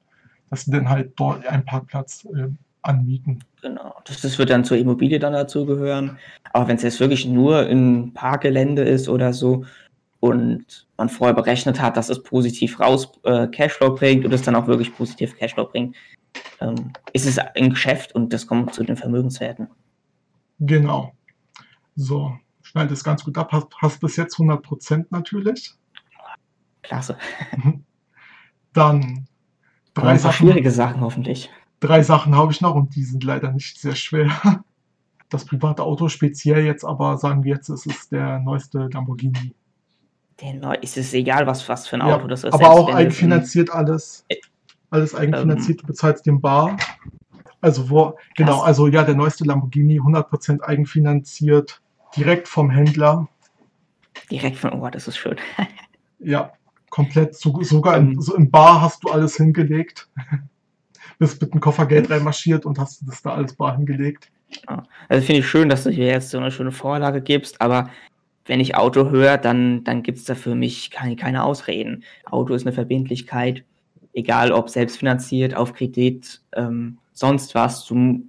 dass 0.51 0.65
sie 0.65 0.71
dann 0.71 0.89
halt 0.89 1.13
dort 1.17 1.47
einen 1.47 1.65
Parkplatz 1.65 2.27
äh, 2.37 2.49
anmieten. 2.83 3.43
Genau, 3.63 3.95
das, 4.05 4.21
das 4.21 4.39
wird 4.39 4.51
dann 4.51 4.65
zur 4.65 4.77
Immobilie 4.77 5.19
dann 5.19 5.33
dazu 5.33 5.65
gehören. 5.65 6.19
Aber 6.53 6.69
wenn 6.69 6.77
es 6.77 6.83
jetzt 6.83 7.01
wirklich 7.01 7.27
nur 7.27 7.61
ein 7.61 8.13
Parkgelände 8.13 8.83
ist 8.83 9.09
oder 9.09 9.33
so 9.33 9.65
und 10.21 10.87
man 10.99 11.09
vorher 11.09 11.35
berechnet 11.35 11.81
hat, 11.81 11.97
dass 11.97 12.09
es 12.09 12.23
positiv 12.23 12.81
raus 12.81 13.11
äh, 13.25 13.47
Cashflow 13.47 13.95
bringt 13.95 14.25
und 14.25 14.33
es 14.33 14.43
dann 14.43 14.57
auch 14.57 14.67
wirklich 14.67 14.95
positiv 14.95 15.37
Cashflow 15.37 15.67
bringt, 15.67 15.97
ähm, 16.61 16.93
ist 17.13 17.27
es 17.27 17.39
ein 17.39 17.71
Geschäft 17.71 18.15
und 18.15 18.33
das 18.33 18.47
kommt 18.47 18.75
zu 18.75 18.85
den 18.85 18.97
Vermögenswerten. 18.97 19.69
Genau. 20.61 21.13
So, 21.95 22.37
schneid 22.63 22.91
es 22.91 23.05
ganz 23.05 23.25
gut 23.25 23.37
ab. 23.39 23.53
Hast, 23.53 23.69
hast 23.81 24.01
bis 24.01 24.17
jetzt 24.17 24.37
100% 24.37 25.07
natürlich. 25.11 25.75
Klasse. 26.83 27.17
Dann 28.73 29.27
drei 29.95 30.19
Sachen, 30.19 30.47
schwierige 30.47 30.71
Sachen 30.71 31.01
hoffentlich. 31.01 31.51
Drei 31.81 32.03
Sachen 32.03 32.35
habe 32.35 32.53
ich 32.53 32.61
noch 32.61 32.75
und 32.75 32.95
die 32.95 33.05
sind 33.05 33.25
leider 33.25 33.53
nicht 33.53 33.79
sehr 33.81 33.95
schwer. 33.95 34.31
Das 35.29 35.47
private 35.47 35.83
Auto 35.83 36.09
speziell 36.09 36.67
jetzt, 36.67 36.85
aber 36.85 37.17
sagen 37.17 37.43
wir 37.43 37.55
jetzt, 37.55 37.71
es 37.71 37.87
ist 37.87 38.13
der 38.13 38.39
neueste 38.39 38.91
Lamborghini. 38.93 39.55
Der 40.43 40.53
neu, 40.53 40.75
ist 40.75 40.99
es 40.99 41.15
egal, 41.15 41.47
was, 41.47 41.67
was 41.71 41.89
für 41.89 41.97
ein 41.97 42.03
Auto 42.03 42.25
ja, 42.25 42.29
das 42.29 42.45
ist. 42.45 42.53
Aber 42.53 42.71
auch 42.71 42.93
eigenfinanziert 42.95 43.71
alles. 43.71 44.27
Äh, 44.29 44.37
alles 44.91 45.15
eigenfinanziert, 45.15 45.79
ähm, 45.79 45.81
du 45.81 45.87
bezahlst 45.87 46.27
den 46.27 46.43
Bar. 46.43 46.77
Also 47.63 47.89
wo, 47.89 48.19
genau, 48.37 48.61
also 48.61 48.89
ja, 48.89 49.05
der 49.05 49.15
neueste 49.15 49.45
Lamborghini, 49.45 50.01
100% 50.01 50.61
eigenfinanziert, 50.61 51.81
direkt 52.17 52.49
vom 52.49 52.71
Händler. 52.71 53.29
Direkt 54.31 54.57
von, 54.57 54.73
oh, 54.73 54.89
das 54.89 55.09
ist 55.09 55.17
schön. 55.17 55.37
ja, 56.19 56.53
komplett, 56.91 57.35
so, 57.35 57.63
sogar 57.63 57.97
im, 57.97 58.13
ähm. 58.13 58.21
so 58.21 58.35
im 58.35 58.51
Bar 58.51 58.81
hast 58.81 59.05
du 59.05 59.11
alles 59.11 59.37
hingelegt. 59.37 60.09
Bist 61.19 61.41
mit 61.41 61.53
dem 61.53 61.61
Koffergeld 61.61 62.11
reinmarschiert 62.11 62.65
und 62.65 62.79
hast 62.79 63.03
das 63.07 63.23
da 63.23 63.35
alles 63.35 63.55
bar 63.55 63.77
hingelegt. 63.77 64.31
Also 65.09 65.25
finde 65.25 65.41
ich 65.41 65.49
schön, 65.49 65.69
dass 65.69 65.85
du 65.85 65.91
hier 65.91 66.07
jetzt 66.07 66.31
so 66.31 66.39
eine 66.39 66.51
schöne 66.51 66.73
Vorlage 66.73 67.23
gibst, 67.23 67.61
aber 67.61 67.91
wenn 68.47 68.61
ich 68.61 68.75
Auto 68.75 69.11
höre, 69.11 69.39
dann, 69.39 69.85
dann 69.85 70.03
gibt 70.03 70.19
es 70.19 70.25
da 70.25 70.35
für 70.35 70.55
mich 70.55 70.91
keine, 70.91 71.15
keine 71.15 71.45
Ausreden. 71.45 72.03
Auto 72.25 72.55
ist 72.55 72.67
eine 72.67 72.73
Verbindlichkeit 72.75 73.65
egal 74.13 74.53
ob 74.53 74.69
selbstfinanziert, 74.71 75.55
auf 75.55 75.73
Kredit, 75.73 76.41
ähm, 76.55 76.99
sonst 77.13 77.55
was, 77.55 77.85
du 77.87 78.23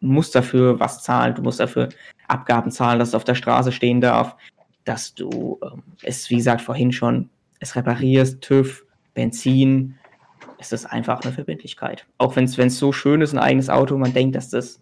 musst 0.00 0.34
dafür 0.34 0.80
was 0.80 1.02
zahlen, 1.02 1.34
du 1.34 1.42
musst 1.42 1.60
dafür 1.60 1.88
Abgaben 2.28 2.70
zahlen, 2.70 2.98
dass 2.98 3.08
es 3.08 3.14
auf 3.14 3.24
der 3.24 3.34
Straße 3.34 3.72
stehen 3.72 4.00
darf, 4.00 4.36
dass 4.84 5.14
du 5.14 5.58
ähm, 5.62 5.82
es, 6.02 6.30
wie 6.30 6.36
gesagt, 6.36 6.62
vorhin 6.62 6.92
schon, 6.92 7.30
es 7.58 7.76
reparierst, 7.76 8.40
TÜV, 8.40 8.84
Benzin, 9.14 9.96
es 10.58 10.72
ist 10.72 10.86
einfach 10.86 11.22
eine 11.22 11.32
Verbindlichkeit. 11.32 12.06
Auch 12.18 12.36
wenn 12.36 12.44
es 12.44 12.78
so 12.78 12.92
schön 12.92 13.20
ist, 13.20 13.32
ein 13.32 13.38
eigenes 13.38 13.70
Auto, 13.70 13.96
man 13.98 14.12
denkt, 14.12 14.36
dass 14.36 14.50
das 14.50 14.80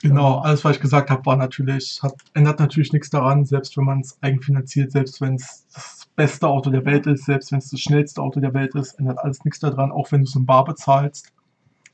Genau, 0.00 0.38
alles, 0.38 0.64
was 0.64 0.76
ich 0.76 0.80
gesagt 0.80 1.10
habe, 1.10 1.26
war 1.26 1.36
natürlich, 1.36 1.98
hat, 2.04 2.14
ändert 2.34 2.60
natürlich 2.60 2.92
nichts 2.92 3.10
daran, 3.10 3.44
selbst 3.44 3.76
wenn 3.76 3.84
man 3.84 4.00
es 4.00 4.16
eigenfinanziert, 4.22 4.92
selbst 4.92 5.20
wenn 5.20 5.34
es 5.34 5.66
das 5.74 6.06
beste 6.14 6.46
Auto 6.46 6.70
der 6.70 6.84
Welt 6.84 7.08
ist, 7.08 7.24
selbst 7.24 7.50
wenn 7.50 7.58
es 7.58 7.70
das 7.70 7.80
schnellste 7.80 8.22
Auto 8.22 8.38
der 8.38 8.54
Welt 8.54 8.76
ist, 8.76 8.92
ändert 8.92 9.18
alles 9.18 9.44
nichts 9.44 9.58
daran, 9.58 9.90
auch 9.90 10.12
wenn 10.12 10.20
du 10.20 10.28
es 10.28 10.36
im 10.36 10.46
Bar 10.46 10.64
bezahlst. 10.64 11.32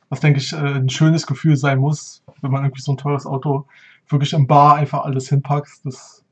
Was, 0.09 0.21
denke 0.21 0.39
ich, 0.39 0.53
äh, 0.53 0.57
ein 0.57 0.89
schönes 0.89 1.27
Gefühl 1.27 1.57
sein 1.57 1.79
muss, 1.79 2.23
wenn 2.41 2.51
man 2.51 2.65
irgendwie 2.65 2.83
so 2.83 2.93
ein 2.93 2.99
teures 2.99 3.27
Auto 3.27 3.67
wirklich 4.09 4.33
im 4.33 4.47
Bar 4.47 4.77
einfach 4.77 5.05
alles 5.05 5.29
hinpackst. 5.29 5.87
Das 5.87 6.25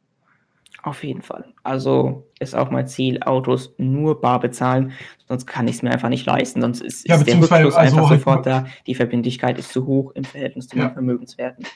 auf 0.82 1.04
jeden 1.04 1.22
Fall. 1.22 1.44
Also 1.62 2.26
ist 2.40 2.56
auch 2.56 2.70
mein 2.70 2.88
Ziel, 2.88 3.22
Autos 3.22 3.72
nur 3.78 4.20
bar 4.20 4.40
bezahlen, 4.40 4.92
sonst 5.28 5.46
kann 5.46 5.68
ich 5.68 5.76
es 5.76 5.82
mir 5.82 5.92
einfach 5.92 6.08
nicht 6.08 6.26
leisten, 6.26 6.61
sonst 6.61 6.80
ist, 6.80 7.08
ja, 7.08 7.14
ist 7.14 7.26
der 7.26 7.37
Rückfluss 7.37 7.52
also 7.52 7.76
einfach 7.78 8.11
halt 8.11 8.20
sofort 8.20 8.46
da. 8.46 8.66
Die 8.88 8.96
Verbindlichkeit 8.96 9.58
ist 9.58 9.72
zu 9.72 9.87
hoch 9.87 10.11
im 10.16 10.24
Verhältnis 10.24 10.66
zu 10.66 10.76
ja. 10.76 10.87
den 10.88 10.92
Vermögenswerten. 10.92 11.66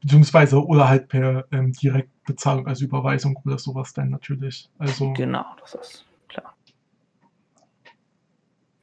Beziehungsweise 0.00 0.64
oder 0.64 0.88
halt 0.88 1.08
per 1.08 1.46
ähm, 1.50 1.72
Direktbezahlung, 1.72 2.68
also 2.68 2.84
Überweisung 2.84 3.36
oder 3.44 3.58
sowas 3.58 3.92
dann 3.92 4.10
natürlich. 4.10 4.70
Also, 4.78 5.12
genau, 5.12 5.44
das 5.60 5.74
ist 5.74 6.06
klar. 6.28 6.54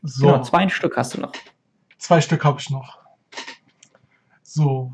So. 0.03 0.27
Genau, 0.27 0.41
zwei 0.41 0.67
Stück 0.67 0.97
hast 0.97 1.15
du 1.15 1.21
noch. 1.21 1.31
Zwei 1.97 2.21
Stück 2.21 2.45
habe 2.45 2.59
ich 2.59 2.69
noch. 2.69 2.99
So, 4.43 4.93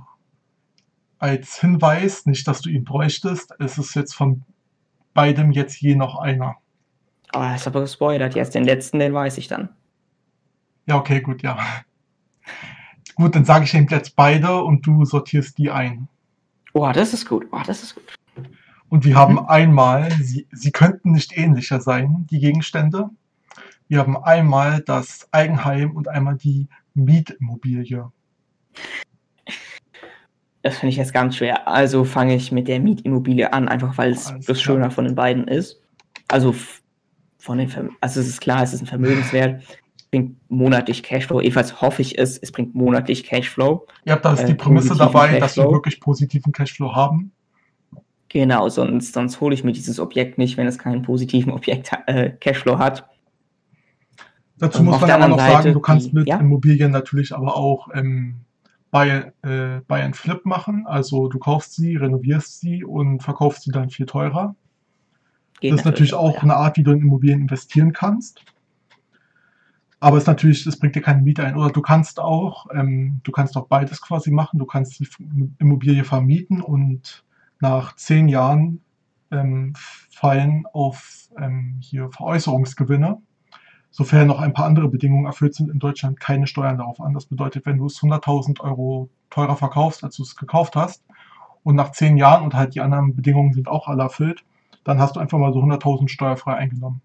als 1.20 1.60
Hinweis, 1.60 2.26
nicht, 2.26 2.48
dass 2.48 2.62
du 2.62 2.70
ihn 2.70 2.84
bräuchtest. 2.84 3.54
Es 3.60 3.78
ist 3.78 3.96
jetzt 3.96 4.14
von 4.14 4.44
beidem 5.14 5.52
jetzt 5.52 5.80
je 5.80 5.96
noch 5.96 6.20
einer. 6.20 6.58
Oh, 7.34 7.40
das 7.40 7.62
ist 7.62 7.68
aber 7.68 7.82
gespoilert. 7.82 8.36
Jetzt 8.36 8.56
den 8.56 8.66
letzten, 8.66 9.00
den 9.00 9.14
weiß 9.14 9.38
ich 9.38 9.48
dann. 9.48 9.70
Ja, 10.86 10.98
okay, 10.98 11.22
gut, 11.22 11.42
ja. 11.42 11.58
Gut, 13.16 13.36
dann 13.36 13.46
sage 13.46 13.66
ich 13.66 13.74
eben 13.74 13.88
jetzt 13.88 14.16
beide 14.16 14.64
und 14.64 14.86
du 14.86 15.06
sortierst 15.06 15.58
die 15.58 15.72
ein. 15.72 16.10
Oh, 16.74 16.92
das 16.92 17.14
ist 17.14 17.28
gut. 17.28 17.48
Oh, 17.52 17.62
das 17.66 17.84
ist 17.84 17.96
gut. 17.96 18.04
Und 18.90 19.06
wir 19.06 19.16
haben 19.16 19.36
mhm. 19.36 19.46
einmal, 19.48 20.12
sie, 20.12 20.48
sie 20.52 20.72
könnten 20.72 21.14
nicht 21.14 21.38
ähnlicher 21.38 21.80
sein, 21.80 22.28
die 22.30 22.40
Gegenstände. 22.40 23.10
Wir 23.88 24.00
haben 24.00 24.18
einmal 24.18 24.82
das 24.82 25.28
Eigenheim 25.32 25.92
und 25.92 26.08
einmal 26.08 26.36
die 26.36 26.68
Mietimmobilie. 26.94 28.12
Das 30.62 30.78
finde 30.78 30.92
ich 30.92 30.98
jetzt 30.98 31.14
ganz 31.14 31.36
schwer. 31.36 31.68
Also 31.68 32.06
fange 32.06 32.36
ich 32.36 32.52
mit 32.52 32.68
der 32.68 32.80
Mietimmobilie 32.80 33.52
an, 33.52 33.68
einfach 33.68 33.98
weil 33.98 34.12
es 34.12 34.34
das 34.46 34.62
Schöner 34.62 34.92
von 34.92 35.06
den 35.06 35.16
beiden 35.16 35.48
ist. 35.48 35.82
Also 36.30 36.56
von 37.38 37.58
den 37.58 37.68
Verm 37.68 37.98
also 38.00 38.22
es 38.22 38.28
ist 38.28 38.42
klar, 38.42 38.64
es 38.64 38.74
ist 38.74 38.82
ein 38.82 38.88
Vermögenswert, 38.88 39.62
bringt 40.10 40.38
monatlich 40.50 41.04
Cashflow. 41.04 41.42
Jedenfalls 41.42 41.82
hoffe 41.82 42.02
ich 42.02 42.18
es, 42.18 42.38
es 42.38 42.52
bringt 42.52 42.74
monatlich 42.74 43.26
Cashflow. 43.26 43.86
Ja, 44.06 44.16
da 44.16 44.34
ist 44.34 44.46
die 44.46 44.54
äh, 44.54 44.56
Prämisse 44.56 44.96
dabei, 44.96 45.40
dass 45.40 45.58
wir 45.58 45.70
wirklich 45.70 46.00
positiven 46.00 46.54
Cashflow 46.54 46.96
haben. 46.96 47.34
Genau, 48.30 48.70
sonst, 48.70 49.14
sonst 49.14 49.42
hole 49.42 49.54
ich 49.54 49.64
mir 49.64 49.74
dieses 49.74 50.00
Objekt 50.00 50.38
nicht, 50.38 50.56
wenn 50.56 50.66
es 50.66 50.80
keinen 50.80 51.02
positiven 51.02 51.52
Objekt 51.52 51.92
äh, 52.08 52.30
Cashflow 52.30 52.80
hat. 52.80 53.06
Dazu 54.64 54.82
muss 54.82 55.02
man 55.02 55.12
aber 55.12 55.28
noch 55.28 55.38
Seite 55.38 55.52
sagen, 55.52 55.74
du 55.74 55.80
kannst 55.82 56.12
die, 56.12 56.16
mit 56.16 56.28
ja? 56.30 56.38
Immobilien 56.38 56.90
natürlich 56.90 57.36
aber 57.36 57.58
auch 57.58 57.90
ähm, 57.94 58.46
Buy, 58.92 59.10
äh, 59.42 59.82
Buy 59.88 60.02
and 60.02 60.16
Flip 60.16 60.46
machen. 60.46 60.88
Also 60.88 61.28
du 61.28 61.38
kaufst 61.38 61.76
sie, 61.76 61.98
renovierst 61.98 62.62
sie 62.62 62.86
und 62.86 63.22
verkaufst 63.22 63.64
sie 63.64 63.72
dann 63.72 63.90
viel 63.90 64.06
teurer. 64.06 64.56
das 65.62 65.72
ist 65.72 65.86
natürlich 65.86 66.14
auch, 66.14 66.36
ja. 66.36 66.42
eine 66.44 66.56
Art, 66.56 66.78
wie 66.78 66.84
du 66.84 66.92
in 66.92 67.02
Immobilien 67.02 67.42
investieren 67.42 67.92
kannst. 67.92 68.46
Aber 70.00 70.16
es 70.16 70.24
ist 70.24 70.28
natürlich, 70.28 70.66
es 70.66 70.80
bringt 70.80 70.96
dir 70.96 71.02
keine 71.02 71.22
Miete 71.22 71.44
ein. 71.44 71.58
Oder 71.58 71.70
du 71.70 71.82
kannst 71.82 72.22
auch, 72.22 72.68
ähm, 72.74 73.20
du 73.24 73.34
kannst 73.34 73.58
auch 73.58 73.68
beides 73.68 74.02
quasi 74.02 74.32
machen. 74.32 74.60
Du 74.60 74.66
kannst 74.66 74.98
die 74.98 75.10
Immobilie 75.60 76.06
vermieten 76.06 76.62
und 76.62 77.26
nach 77.60 77.98
zehn 77.98 78.30
Jahren 78.30 78.80
ähm, 79.30 79.74
fallen 80.10 80.64
auf 80.72 81.28
ähm, 81.38 81.80
hier 81.82 82.10
Veräußerungsgewinne, 82.12 83.22
sofern 83.94 84.28
noch 84.28 84.40
ein 84.40 84.54
paar 84.54 84.66
andere 84.66 84.90
Bedingungen 84.90 85.28
erfüllt 85.28 85.54
sind, 85.54 85.70
in 85.70 85.78
Deutschland 85.78 86.20
keine 86.20 86.48
Steuern 86.48 86.80
darauf 86.80 87.00
an. 87.00 87.14
Das 87.14 87.28
bedeutet, 87.28 87.66
wenn 87.68 87.78
du 87.78 87.86
es 87.86 88.00
100.000 88.00 88.60
Euro 88.62 89.08
teurer 89.30 89.56
verkaufst, 89.56 90.04
als 90.04 90.18
du 90.18 90.24
es 90.24 90.36
gekauft 90.36 90.76
hast, 90.76 91.04
und 91.62 91.76
nach 91.76 91.92
zehn 91.92 92.18
Jahren 92.18 92.44
und 92.44 92.56
halt 92.56 92.76
die 92.76 92.82
anderen 92.82 93.16
Bedingungen 93.16 93.54
sind 93.54 93.70
auch 93.70 93.88
alle 93.88 94.04
erfüllt, 94.04 94.44
dann 94.84 95.00
hast 95.00 95.16
du 95.16 95.20
einfach 95.20 95.38
mal 95.38 95.54
so 95.54 95.60
100.000 95.62 96.10
steuerfrei 96.10 96.56
eingenommen. 96.56 97.02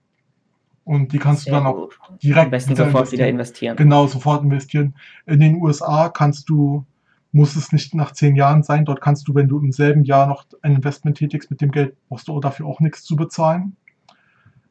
Und 0.84 1.12
die 1.12 1.18
kannst 1.18 1.44
Sehr 1.44 1.52
du 1.52 1.58
dann 1.58 1.66
auch 1.66 1.76
gut. 1.76 1.98
direkt 2.22 2.46
Am 2.46 2.50
besten 2.50 2.70
wieder 2.70 2.86
sofort 2.86 3.12
wieder 3.12 3.28
investieren. 3.28 3.72
investieren. 3.72 3.76
Genau, 3.76 4.06
sofort 4.06 4.42
investieren. 4.42 4.94
In 5.26 5.40
den 5.40 5.62
USA 5.62 6.08
kannst 6.08 6.48
du, 6.48 6.86
muss 7.30 7.54
es 7.54 7.70
nicht 7.70 7.94
nach 7.94 8.12
zehn 8.12 8.34
Jahren 8.34 8.62
sein, 8.62 8.86
dort 8.86 9.02
kannst 9.02 9.28
du, 9.28 9.34
wenn 9.34 9.46
du 9.46 9.60
im 9.60 9.72
selben 9.72 10.04
Jahr 10.04 10.26
noch 10.26 10.46
ein 10.62 10.74
Investment 10.74 11.18
tätigst 11.18 11.50
mit 11.50 11.60
dem 11.60 11.70
Geld, 11.70 11.94
brauchst 12.08 12.28
du 12.28 12.40
dafür 12.40 12.66
auch 12.66 12.80
nichts 12.80 13.04
zu 13.04 13.14
bezahlen. 13.14 13.76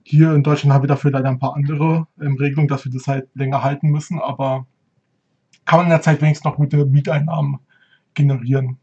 Hier 0.10 0.34
in 0.34 0.42
Deutschland 0.42 0.74
haben 0.74 0.84
wir 0.84 0.88
dafür 0.88 1.12
leider 1.12 1.28
ein 1.28 1.38
paar 1.38 1.54
andere 1.54 2.08
ähm, 2.22 2.38
Regelungen, 2.38 2.70
dass 2.70 2.86
wir 2.86 2.92
das 2.94 3.08
halt 3.08 3.28
länger 3.34 3.62
halten 3.62 3.90
müssen, 3.90 4.20
aber 4.20 4.66
kann 5.66 5.80
man 5.80 5.88
in 5.88 5.90
der 5.90 6.02
Zeit 6.02 6.22
wenigstens 6.22 6.46
noch 6.46 6.56
gute 6.56 6.86
Mieteinnahmen 6.86 7.60
generieren. 8.14 8.78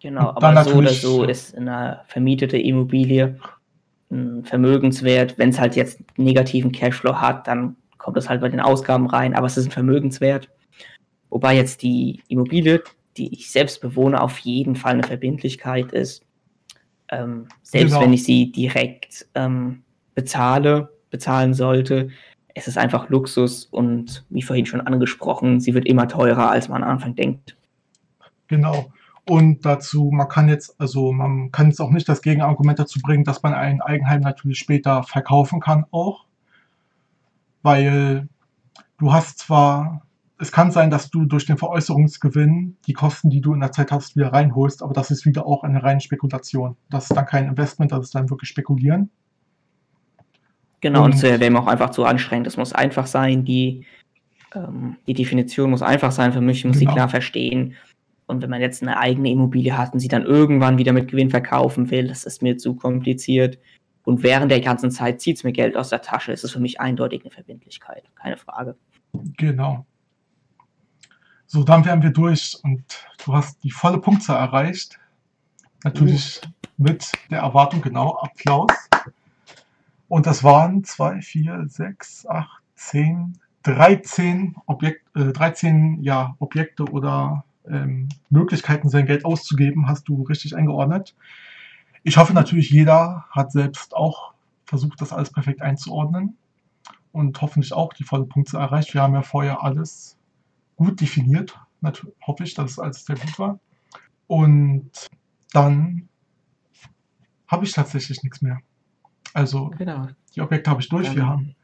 Genau, 0.00 0.30
aber 0.30 0.62
so 0.62 0.76
oder 0.76 0.90
so 0.90 1.24
ist 1.24 1.56
eine 1.56 2.02
vermietete 2.06 2.56
Immobilie 2.56 3.36
ein 4.12 4.44
Vermögenswert. 4.44 5.38
Wenn 5.38 5.48
es 5.48 5.58
halt 5.58 5.74
jetzt 5.74 5.98
negativen 6.16 6.70
Cashflow 6.70 7.16
hat, 7.16 7.48
dann 7.48 7.74
kommt 7.98 8.16
es 8.16 8.28
halt 8.28 8.42
bei 8.42 8.48
den 8.48 8.60
Ausgaben 8.60 9.08
rein, 9.08 9.34
aber 9.34 9.48
es 9.48 9.56
ist 9.56 9.66
ein 9.66 9.72
Vermögenswert. 9.72 10.48
Wobei 11.30 11.56
jetzt 11.56 11.82
die 11.82 12.22
Immobilie, 12.28 12.84
die 13.16 13.32
ich 13.32 13.50
selbst 13.50 13.80
bewohne, 13.80 14.20
auf 14.20 14.38
jeden 14.38 14.76
Fall 14.76 14.92
eine 14.92 15.02
Verbindlichkeit 15.02 15.90
ist. 15.90 16.24
Ähm, 17.10 17.48
selbst 17.64 17.94
Genau. 17.94 18.04
wenn 18.04 18.12
ich 18.12 18.22
sie 18.22 18.52
direkt 18.52 19.26
ähm, 19.34 19.82
bezahle, 20.14 20.90
bezahlen 21.10 21.54
sollte, 21.54 22.08
es 22.54 22.68
ist 22.68 22.78
einfach 22.78 23.08
Luxus 23.08 23.64
und 23.64 24.24
wie 24.30 24.42
vorhin 24.42 24.66
schon 24.66 24.80
angesprochen, 24.80 25.60
sie 25.60 25.74
wird 25.74 25.86
immer 25.86 26.08
teurer, 26.08 26.50
als 26.50 26.68
man 26.68 26.82
am 26.82 26.90
Anfang 26.90 27.14
denkt. 27.14 27.56
Genau. 28.48 28.92
Und 29.28 29.64
dazu, 29.64 30.10
man 30.12 30.28
kann 30.28 30.48
jetzt, 30.48 30.78
also 30.80 31.12
man 31.12 31.52
kann 31.52 31.68
jetzt 31.68 31.80
auch 31.80 31.90
nicht 31.90 32.08
das 32.08 32.22
Gegenargument 32.22 32.78
dazu 32.78 33.00
bringen, 33.00 33.24
dass 33.24 33.42
man 33.42 33.54
ein 33.54 33.80
Eigenheim 33.80 34.20
natürlich 34.20 34.58
später 34.58 35.04
verkaufen 35.04 35.60
kann 35.60 35.86
auch. 35.92 36.26
Weil 37.62 38.28
du 38.98 39.12
hast 39.12 39.38
zwar, 39.38 40.02
es 40.38 40.50
kann 40.50 40.72
sein, 40.72 40.90
dass 40.90 41.08
du 41.08 41.24
durch 41.24 41.46
den 41.46 41.56
Veräußerungsgewinn 41.56 42.76
die 42.86 42.92
Kosten, 42.94 43.30
die 43.30 43.40
du 43.40 43.54
in 43.54 43.60
der 43.60 43.70
Zeit 43.70 43.92
hast, 43.92 44.16
wieder 44.16 44.32
reinholst, 44.32 44.82
aber 44.82 44.92
das 44.92 45.12
ist 45.12 45.24
wieder 45.24 45.46
auch 45.46 45.62
eine 45.62 45.82
reine 45.82 46.00
Spekulation. 46.00 46.76
Das 46.90 47.04
ist 47.04 47.16
dann 47.16 47.26
kein 47.26 47.46
Investment, 47.46 47.92
das 47.92 48.06
ist 48.06 48.14
dann 48.16 48.28
wirklich 48.28 48.50
Spekulieren. 48.50 49.10
Genau, 50.82 50.98
und 51.00 51.04
Und- 51.06 51.14
das 51.14 51.22
wäre 51.22 51.46
ihm 51.46 51.56
auch 51.56 51.66
einfach 51.68 51.90
zu 51.90 52.04
anstrengend. 52.04 52.46
Es 52.46 52.56
muss 52.58 52.72
einfach 52.74 53.06
sein, 53.06 53.44
die, 53.46 53.86
ähm, 54.54 54.96
die 55.06 55.14
Definition 55.14 55.70
muss 55.70 55.80
einfach 55.80 56.12
sein 56.12 56.32
für 56.34 56.40
mich, 56.42 56.58
ich 56.58 56.64
muss 56.66 56.76
sie 56.76 56.84
Genau. 56.84 56.94
klar 56.96 57.08
verstehen. 57.08 57.74
Und 58.26 58.42
wenn 58.42 58.50
man 58.50 58.60
jetzt 58.60 58.82
eine 58.82 58.98
eigene 58.98 59.30
Immobilie 59.30 59.76
hat 59.76 59.92
und 59.94 60.00
sie 60.00 60.08
dann 60.08 60.24
irgendwann 60.24 60.78
wieder 60.78 60.92
mit 60.92 61.08
Gewinn 61.08 61.30
verkaufen 61.30 61.90
will, 61.90 62.08
das 62.08 62.24
ist 62.24 62.42
mir 62.42 62.56
zu 62.58 62.74
kompliziert. 62.74 63.58
Und 64.04 64.22
während 64.22 64.50
der 64.50 64.60
ganzen 64.60 64.90
Zeit 64.90 65.20
zieht 65.20 65.36
es 65.36 65.44
mir 65.44 65.52
Geld 65.52 65.76
aus 65.76 65.90
der 65.90 66.02
Tasche, 66.02 66.32
ist 66.32 66.42
es 66.44 66.50
für 66.50 66.60
mich 66.60 66.80
eindeutig 66.80 67.22
eine 67.22 67.30
Verbindlichkeit, 67.30 68.02
keine 68.16 68.36
Frage. 68.36 68.76
Genau. 69.36 69.86
So, 71.46 71.62
dann 71.62 71.84
wären 71.84 72.02
wir 72.02 72.10
durch 72.10 72.58
und 72.64 72.82
du 73.24 73.34
hast 73.34 73.62
die 73.62 73.70
volle 73.70 73.98
Punktzahl 73.98 74.38
erreicht. 74.38 74.98
Natürlich 75.84 76.40
mit 76.78 77.12
der 77.30 77.40
Erwartung, 77.40 77.80
genau, 77.82 78.16
Applaus. 78.22 78.70
Und 80.12 80.26
das 80.26 80.44
waren 80.44 80.84
2, 80.84 81.22
4, 81.22 81.64
6, 81.68 82.26
8, 82.26 82.62
10, 82.74 83.38
13, 83.62 84.56
Objekt, 84.66 85.06
äh, 85.16 85.32
13 85.32 86.02
ja, 86.02 86.36
Objekte 86.38 86.84
oder 86.84 87.46
ähm, 87.66 88.10
Möglichkeiten, 88.28 88.90
sein 88.90 89.06
Geld 89.06 89.24
auszugeben, 89.24 89.88
hast 89.88 90.06
du 90.10 90.22
richtig 90.24 90.54
eingeordnet. 90.54 91.16
Ich 92.02 92.18
hoffe 92.18 92.34
natürlich, 92.34 92.68
jeder 92.68 93.24
hat 93.30 93.52
selbst 93.52 93.96
auch 93.96 94.34
versucht, 94.66 95.00
das 95.00 95.14
alles 95.14 95.32
perfekt 95.32 95.62
einzuordnen 95.62 96.36
und 97.12 97.40
hoffentlich 97.40 97.72
auch 97.72 97.94
die 97.94 98.04
volle 98.04 98.26
Punktzahl 98.26 98.60
erreicht. 98.60 98.92
Wir 98.92 99.00
haben 99.00 99.14
ja 99.14 99.22
vorher 99.22 99.64
alles 99.64 100.18
gut 100.76 101.00
definiert. 101.00 101.58
Natürlich 101.80 102.14
hoffe 102.20 102.44
ich, 102.44 102.52
dass 102.52 102.72
es 102.72 102.78
alles 102.78 103.06
sehr 103.06 103.16
gut 103.16 103.38
war. 103.38 103.60
Und 104.26 104.90
dann 105.54 106.10
habe 107.46 107.64
ich 107.64 107.72
tatsächlich 107.72 108.22
nichts 108.22 108.42
mehr. 108.42 108.60
Also 109.34 109.70
Genau. 109.78 110.08
die 110.34 110.40
Objekte 110.40 110.70
habe 110.70 110.80
ich 110.80 110.88
durch. 110.88 111.06
Dann- 111.06 111.16
Wir 111.16 111.26
haben, 111.26 111.54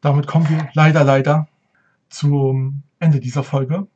damit 0.00 0.26
kommen 0.26 0.48
wir 0.48 0.68
leider, 0.74 1.04
leider 1.04 1.48
zum 2.08 2.82
Ende 3.00 3.20
dieser 3.20 3.42
Folge. 3.42 3.86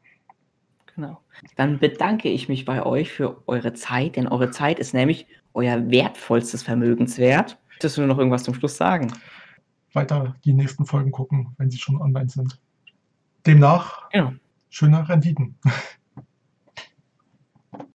Genau. 0.95 1.21
Dann 1.57 1.79
bedanke 1.79 2.29
ich 2.29 2.49
mich 2.49 2.65
bei 2.65 2.85
euch 2.85 3.11
für 3.11 3.43
eure 3.49 3.73
Zeit, 3.73 4.17
denn 4.17 4.29
eure 4.29 4.51
Zeit 4.51 4.79
ist 4.79 4.93
nämlich 4.93 5.27
euer 5.55 5.91
wertvollstes 5.91 6.63
Vermögenswert. 6.63 7.59
Möchtest 7.71 7.97
du 7.97 8.03
noch 8.07 8.19
irgendwas 8.19 8.43
zum 8.45 8.55
Schluss 8.55 8.77
sagen? 8.77 9.13
Weiter 9.95 10.35
die 10.45 10.53
nächsten 10.53 10.85
Folgen 10.87 11.11
gucken, 11.11 11.55
wenn 11.59 11.71
sie 11.71 11.79
schon 11.79 12.01
online 12.01 12.29
sind. 12.29 12.59
Demnach 13.47 14.09
Genau. 14.11 14.33
schöne 14.71 15.09
Renditen. 15.09 15.59